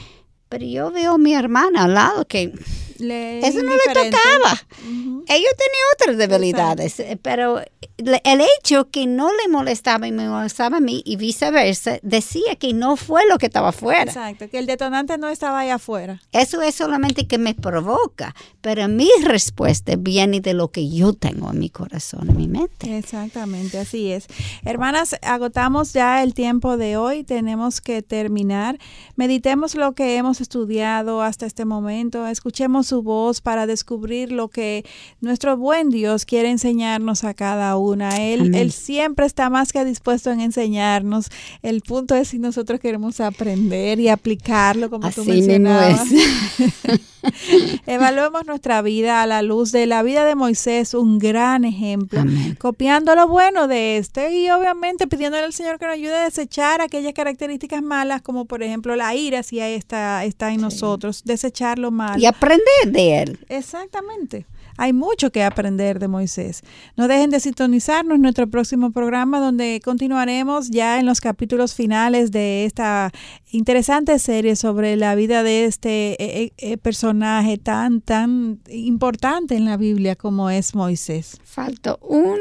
pero 0.50 0.66
yo 0.66 0.90
veo 0.90 1.12
a 1.12 1.18
mi 1.18 1.32
hermana 1.32 1.84
al 1.84 1.94
lado 1.94 2.26
que 2.26 2.52
eso 3.00 3.62
no 3.62 3.72
le 3.72 3.94
tocaba. 3.94 4.60
Ella 4.82 5.48
tenía 5.56 5.82
otras 5.94 6.16
debilidades, 6.18 7.00
eh, 7.00 7.18
pero 7.20 7.60
el 7.96 8.40
hecho 8.58 8.90
que 8.90 9.06
no 9.06 9.30
le 9.30 9.48
molestaba 9.48 10.06
y 10.06 10.12
me 10.12 10.28
molestaba 10.28 10.78
a 10.78 10.80
mí 10.80 11.02
y 11.04 11.16
viceversa, 11.16 11.98
decía 12.02 12.56
que 12.56 12.72
no 12.72 12.96
fue 12.96 13.22
lo 13.28 13.38
que 13.38 13.46
estaba 13.46 13.68
afuera. 13.68 14.10
Exacto, 14.10 14.48
que 14.50 14.58
el 14.58 14.66
detonante 14.66 15.18
no 15.18 15.28
estaba 15.28 15.60
ahí 15.60 15.70
afuera. 15.70 16.20
Eso 16.32 16.62
es 16.62 16.74
solamente 16.74 17.26
que 17.26 17.38
me 17.38 17.54
provoca, 17.54 18.34
pero 18.60 18.88
mi 18.88 19.08
respuesta 19.22 19.94
viene 19.96 20.40
de 20.40 20.54
lo 20.54 20.68
que 20.68 20.88
yo 20.88 21.12
tengo 21.12 21.50
en 21.50 21.58
mi 21.58 21.70
corazón, 21.70 22.30
en 22.30 22.36
mi 22.36 22.48
mente. 22.48 22.98
Exactamente, 22.98 23.78
así 23.78 24.10
es. 24.10 24.26
Hermanas, 24.64 25.16
agotamos 25.22 25.92
ya 25.92 26.22
el 26.22 26.34
tiempo 26.34 26.76
de 26.76 26.96
hoy, 26.96 27.22
tenemos 27.22 27.80
que 27.80 28.02
terminar. 28.02 28.78
Meditemos 29.16 29.74
lo 29.74 29.92
que 29.92 30.16
hemos 30.16 30.39
estudiado 30.40 31.22
hasta 31.22 31.46
este 31.46 31.64
momento, 31.64 32.26
escuchemos 32.26 32.86
su 32.86 33.02
voz 33.02 33.40
para 33.40 33.66
descubrir 33.66 34.32
lo 34.32 34.48
que 34.48 34.84
nuestro 35.20 35.56
buen 35.56 35.90
Dios 35.90 36.24
quiere 36.24 36.50
enseñarnos 36.50 37.24
a 37.24 37.34
cada 37.34 37.76
una. 37.76 38.22
Él, 38.22 38.54
él 38.54 38.72
siempre 38.72 39.26
está 39.26 39.50
más 39.50 39.72
que 39.72 39.84
dispuesto 39.84 40.30
en 40.30 40.40
enseñarnos. 40.40 41.28
El 41.62 41.80
punto 41.82 42.14
es 42.14 42.28
si 42.28 42.38
nosotros 42.38 42.80
queremos 42.80 43.20
aprender 43.20 44.00
y 44.00 44.08
aplicarlo, 44.08 44.90
como 44.90 45.10
tú 45.10 45.24
mencionabas. 45.24 46.08
Evaluemos 47.86 48.46
nuestra 48.46 48.82
vida 48.82 49.22
a 49.22 49.26
la 49.26 49.42
luz 49.42 49.72
de 49.72 49.86
la 49.86 50.02
vida 50.02 50.24
de 50.24 50.34
Moisés, 50.34 50.94
un 50.94 51.18
gran 51.18 51.64
ejemplo, 51.64 52.22
copiando 52.58 53.14
lo 53.14 53.28
bueno 53.28 53.68
de 53.68 53.96
este 53.96 54.32
y 54.32 54.50
obviamente 54.50 55.06
pidiéndole 55.06 55.44
al 55.44 55.52
Señor 55.52 55.78
que 55.78 55.86
nos 55.86 55.94
ayude 55.94 56.14
a 56.14 56.24
desechar 56.24 56.80
aquellas 56.80 57.12
características 57.12 57.82
malas, 57.82 58.22
como 58.22 58.44
por 58.44 58.62
ejemplo 58.62 58.96
la 58.96 59.14
ira, 59.14 59.42
si 59.42 59.60
ahí 59.60 59.74
está, 59.74 60.24
está 60.24 60.52
en 60.52 60.60
nosotros, 60.60 61.22
desechar 61.24 61.78
lo 61.78 61.90
malo. 61.90 62.20
Y 62.20 62.26
aprender 62.26 62.86
de 62.86 63.22
él. 63.22 63.38
Exactamente. 63.48 64.46
Hay 64.80 64.94
mucho 64.94 65.30
que 65.30 65.44
aprender 65.44 65.98
de 65.98 66.08
Moisés. 66.08 66.62
No 66.96 67.06
dejen 67.06 67.28
de 67.28 67.38
sintonizarnos 67.38 68.16
en 68.16 68.22
nuestro 68.22 68.48
próximo 68.48 68.92
programa 68.92 69.38
donde 69.38 69.78
continuaremos 69.84 70.70
ya 70.70 70.98
en 70.98 71.04
los 71.04 71.20
capítulos 71.20 71.74
finales 71.74 72.30
de 72.30 72.64
esta 72.64 73.12
interesante 73.50 74.18
serie 74.18 74.56
sobre 74.56 74.96
la 74.96 75.14
vida 75.14 75.42
de 75.42 75.66
este 75.66 76.12
eh, 76.12 76.16
eh, 76.44 76.52
eh, 76.56 76.76
personaje 76.78 77.58
tan, 77.58 78.00
tan 78.00 78.60
importante 78.70 79.54
en 79.54 79.66
la 79.66 79.76
Biblia 79.76 80.16
como 80.16 80.48
es 80.48 80.74
Moisés. 80.74 81.36
Falta 81.44 81.98
un 82.00 82.38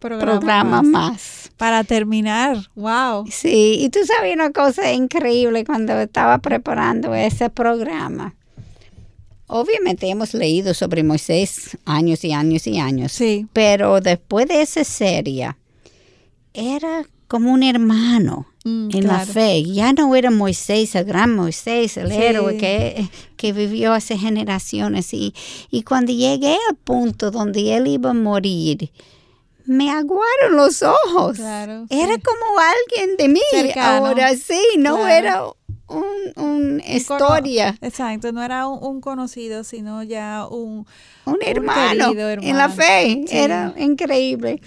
programa, 0.00 0.82
más. 0.82 1.52
Para 1.58 1.84
terminar, 1.84 2.56
wow. 2.74 3.24
Sí, 3.30 3.76
y 3.78 3.88
tú 3.90 4.00
sabes 4.04 4.34
una 4.34 4.50
cosa 4.50 4.92
increíble 4.92 5.64
cuando 5.64 5.92
estaba 6.00 6.38
preparando 6.38 7.14
ese 7.14 7.50
programa. 7.50 8.34
Obviamente 9.54 10.08
hemos 10.08 10.32
leído 10.32 10.72
sobre 10.72 11.02
Moisés 11.02 11.76
años 11.84 12.24
y 12.24 12.32
años 12.32 12.66
y 12.66 12.78
años. 12.78 13.12
Sí. 13.12 13.46
Pero 13.52 14.00
después 14.00 14.48
de 14.48 14.62
esa 14.62 14.82
serie, 14.82 15.54
era 16.54 17.04
como 17.28 17.52
un 17.52 17.62
hermano 17.62 18.46
mm, 18.64 18.88
en 18.94 19.06
la 19.06 19.26
fe. 19.26 19.62
Ya 19.62 19.92
no 19.92 20.14
era 20.16 20.30
Moisés, 20.30 20.94
el 20.94 21.04
gran 21.04 21.36
Moisés, 21.36 21.98
el 21.98 22.12
héroe 22.12 22.56
que, 22.56 23.10
que, 23.36 23.52
vivió 23.52 23.92
hace 23.92 24.16
generaciones. 24.16 25.12
Y, 25.12 25.34
y 25.70 25.82
cuando 25.82 26.12
llegué 26.12 26.56
al 26.70 26.76
punto 26.76 27.30
donde 27.30 27.76
él 27.76 27.88
iba 27.88 28.08
a 28.10 28.14
morir, 28.14 28.90
me 29.66 29.90
aguaron 29.90 30.56
los 30.56 30.82
ojos. 30.82 31.38
era 31.38 32.18
como 32.18 32.58
alguien 32.58 33.16
de 33.18 33.28
mí. 33.28 33.40
Ahora 33.76 34.34
sí, 34.34 34.60
no 34.78 35.06
era 35.06 35.44
una 36.36 36.82
historia. 36.86 37.76
Exacto, 37.80 38.32
no 38.32 38.42
era 38.42 38.66
un, 38.66 39.00
conocido, 39.00 39.64
sino 39.64 40.02
ya 40.02 40.46
un, 40.50 40.86
un, 41.24 41.38
hermano, 41.40 42.12
en 42.16 42.56
la 42.56 42.68
fe. 42.68 43.24
Era 43.30 43.74
increíble. 43.76 44.60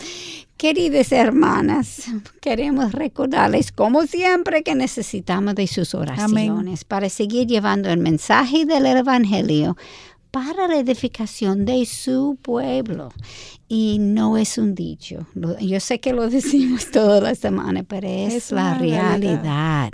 Queridas 0.58 1.12
hermanas, 1.12 2.06
queremos 2.40 2.94
recordarles, 2.94 3.74
como 3.74 4.04
siempre, 4.04 4.64
que 4.64 4.74
necesitamos 4.74 5.56
de 5.56 5.68
sus 5.68 5.94
oraciones 5.94 6.86
para 6.86 7.10
seguir 7.10 7.48
llevando 7.48 7.90
el 7.90 8.00
mensaje 8.00 8.66
del 8.66 8.86
Evangelio 8.86 9.76
para 10.36 10.68
la 10.68 10.78
edificación 10.78 11.64
de 11.64 11.86
su 11.86 12.38
pueblo. 12.42 13.14
Y 13.70 14.00
no 14.00 14.38
es 14.38 14.58
un 14.58 14.76
dicho. 14.76 15.26
Yo 15.62 15.80
sé 15.80 16.02
que 16.02 16.12
lo 16.12 16.30
decimos 16.30 16.92
toda 16.92 17.22
la 17.22 17.36
semana, 17.36 17.84
pero 17.84 18.06
es, 18.06 18.52
la 18.52 18.78
realidad. 18.78 19.92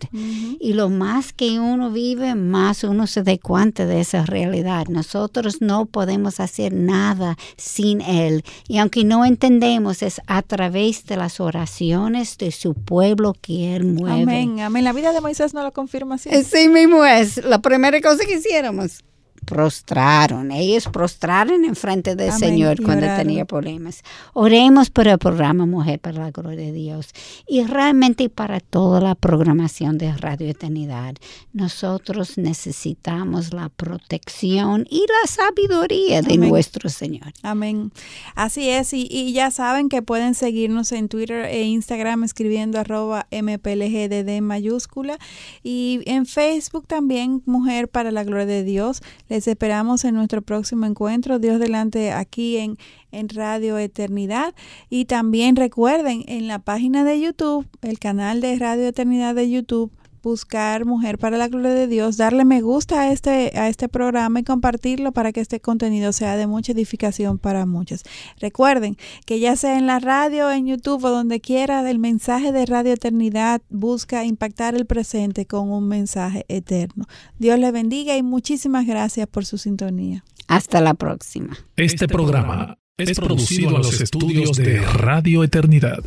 Y 0.59 0.73
lo 0.73 0.89
más 0.89 1.31
que 1.31 1.59
uno 1.59 1.91
vive, 1.91 2.33
más 2.33 2.83
uno 2.83 3.05
se 3.05 3.21
da 3.21 3.37
cuenta 3.37 3.85
de 3.85 4.01
esa 4.01 4.25
realidad. 4.25 4.87
Nosotros 4.87 5.61
no 5.61 5.85
podemos 5.85 6.39
hacer 6.39 6.73
nada 6.73 7.37
sin 7.55 8.01
Él. 8.01 8.43
Y 8.67 8.79
aunque 8.79 9.03
no 9.03 9.25
entendemos, 9.25 10.01
es 10.01 10.21
a 10.25 10.41
través 10.41 11.05
de 11.05 11.17
las 11.17 11.39
oraciones 11.39 12.39
de 12.39 12.51
su 12.51 12.73
pueblo 12.73 13.35
que 13.39 13.75
Él 13.75 13.85
mueve. 13.85 14.23
Amén, 14.23 14.59
amén. 14.61 14.83
La 14.83 14.91
vida 14.91 15.13
de 15.13 15.21
Moisés 15.21 15.53
no 15.53 15.61
lo 15.61 15.71
confirma 15.71 16.15
así. 16.15 16.31
Sí 16.43 16.67
mismo 16.67 17.05
es. 17.05 17.37
La 17.45 17.61
primera 17.61 18.01
cosa 18.01 18.25
que 18.25 18.37
hiciéramos 18.37 19.03
prostraron, 19.51 20.49
ellos 20.49 20.87
prostraron 20.87 21.65
en 21.65 21.75
frente 21.75 22.15
del 22.15 22.31
Señor 22.31 22.81
cuando 22.81 23.05
tenía 23.17 23.43
problemas. 23.43 24.01
Oremos 24.31 24.89
por 24.89 25.09
el 25.09 25.17
programa 25.17 25.65
Mujer 25.65 25.99
para 25.99 26.19
la 26.19 26.31
Gloria 26.31 26.67
de 26.67 26.71
Dios 26.71 27.09
y 27.45 27.61
realmente 27.65 28.29
para 28.29 28.61
toda 28.61 29.01
la 29.01 29.13
programación 29.13 29.97
de 29.97 30.13
Radio 30.13 30.47
Eternidad. 30.47 31.15
Nosotros 31.51 32.37
necesitamos 32.37 33.51
la 33.51 33.67
protección 33.67 34.87
y 34.89 35.01
la 35.01 35.27
sabiduría 35.27 36.21
de 36.21 36.37
nuestro 36.37 36.87
Señor. 36.89 37.33
Amén. 37.43 37.91
Así 38.35 38.69
es, 38.69 38.93
y, 38.93 39.33
ya 39.33 39.51
saben 39.51 39.89
que 39.89 40.01
pueden 40.01 40.33
seguirnos 40.33 40.93
en 40.93 41.09
Twitter 41.09 41.43
e 41.43 41.63
Instagram 41.63 42.23
escribiendo 42.23 42.79
arroba 42.79 43.27
mplgdd 43.31 44.41
mayúscula 44.41 45.17
y 45.61 45.99
en 46.05 46.25
Facebook 46.25 46.87
también 46.87 47.43
Mujer 47.45 47.89
para 47.89 48.11
la 48.11 48.23
Gloria 48.23 48.45
de 48.45 48.63
Dios. 48.63 49.01
Les 49.27 49.40
esperamos 49.47 50.05
en 50.05 50.15
nuestro 50.15 50.41
próximo 50.41 50.85
encuentro, 50.85 51.39
Dios 51.39 51.59
delante 51.59 52.11
aquí 52.11 52.57
en, 52.57 52.77
en 53.11 53.29
Radio 53.29 53.77
Eternidad. 53.77 54.53
Y 54.89 55.05
también 55.05 55.55
recuerden 55.55 56.23
en 56.27 56.47
la 56.47 56.59
página 56.59 57.03
de 57.03 57.19
YouTube, 57.19 57.67
el 57.81 57.99
canal 57.99 58.41
de 58.41 58.57
Radio 58.57 58.87
Eternidad 58.87 59.35
de 59.35 59.49
YouTube, 59.49 59.91
buscar 60.23 60.85
Mujer 60.85 61.17
para 61.17 61.37
la 61.37 61.47
Gloria 61.47 61.71
de 61.71 61.87
Dios, 61.87 62.17
darle 62.17 62.45
me 62.45 62.61
gusta 62.61 63.01
a 63.01 63.11
este, 63.11 63.57
a 63.57 63.69
este 63.69 63.89
programa 63.89 64.39
y 64.39 64.43
compartirlo 64.43 65.11
para 65.11 65.31
que 65.31 65.41
este 65.41 65.59
contenido 65.59 66.13
sea 66.13 66.35
de 66.37 66.47
mucha 66.47 66.71
edificación 66.71 67.37
para 67.37 67.65
muchos. 67.65 68.03
Recuerden 68.39 68.97
que 69.25 69.39
ya 69.39 69.55
sea 69.55 69.77
en 69.77 69.87
la 69.87 69.99
radio, 69.99 70.51
en 70.51 70.67
YouTube 70.67 71.03
o 71.05 71.09
donde 71.09 71.41
quiera, 71.41 71.89
el 71.89 71.99
mensaje 71.99 72.51
de 72.51 72.65
Radio 72.65 72.93
Eternidad 72.93 73.61
busca 73.69 74.23
impactar 74.25 74.75
el 74.75 74.85
presente 74.85 75.45
con 75.45 75.71
un 75.71 75.87
mensaje 75.87 76.45
eterno. 76.47 77.05
Dios 77.39 77.59
le 77.59 77.71
bendiga 77.71 78.15
y 78.17 78.23
muchísimas 78.23 78.85
gracias 78.85 79.27
por 79.27 79.45
su 79.45 79.57
sintonía. 79.57 80.23
Hasta 80.47 80.81
la 80.81 80.93
próxima. 80.93 81.57
Este 81.75 82.07
programa 82.07 82.77
es 82.97 83.17
producido 83.17 83.69
a 83.69 83.79
los 83.79 83.99
estudios 84.01 84.57
de 84.57 84.79
Radio 84.79 85.43
Eternidad 85.43 86.03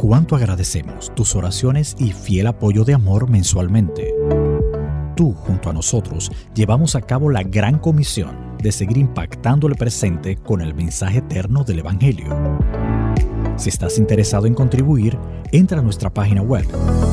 cuánto 0.00 0.34
agradecemos 0.34 1.14
tus 1.14 1.36
oraciones 1.36 1.94
y 1.98 2.12
fiel 2.12 2.46
apoyo 2.46 2.84
de 2.84 2.94
amor 2.94 3.28
mensualmente. 3.28 4.14
Tú, 5.14 5.34
junto 5.34 5.68
a 5.68 5.74
nosotros, 5.74 6.32
llevamos 6.54 6.96
a 6.96 7.02
cabo 7.02 7.28
la 7.28 7.42
gran 7.42 7.78
comisión 7.78 8.56
de 8.62 8.72
seguir 8.72 8.96
impactando 8.96 9.66
el 9.66 9.74
presente 9.74 10.36
con 10.36 10.62
el 10.62 10.72
mensaje 10.74 11.18
eterno 11.18 11.64
del 11.64 11.80
Evangelio. 11.80 12.34
Si 13.56 13.68
estás 13.68 13.98
interesado 13.98 14.46
en 14.46 14.54
contribuir, 14.54 15.18
entra 15.52 15.80
a 15.80 15.82
nuestra 15.82 16.08
página 16.08 16.40
web 16.40 16.66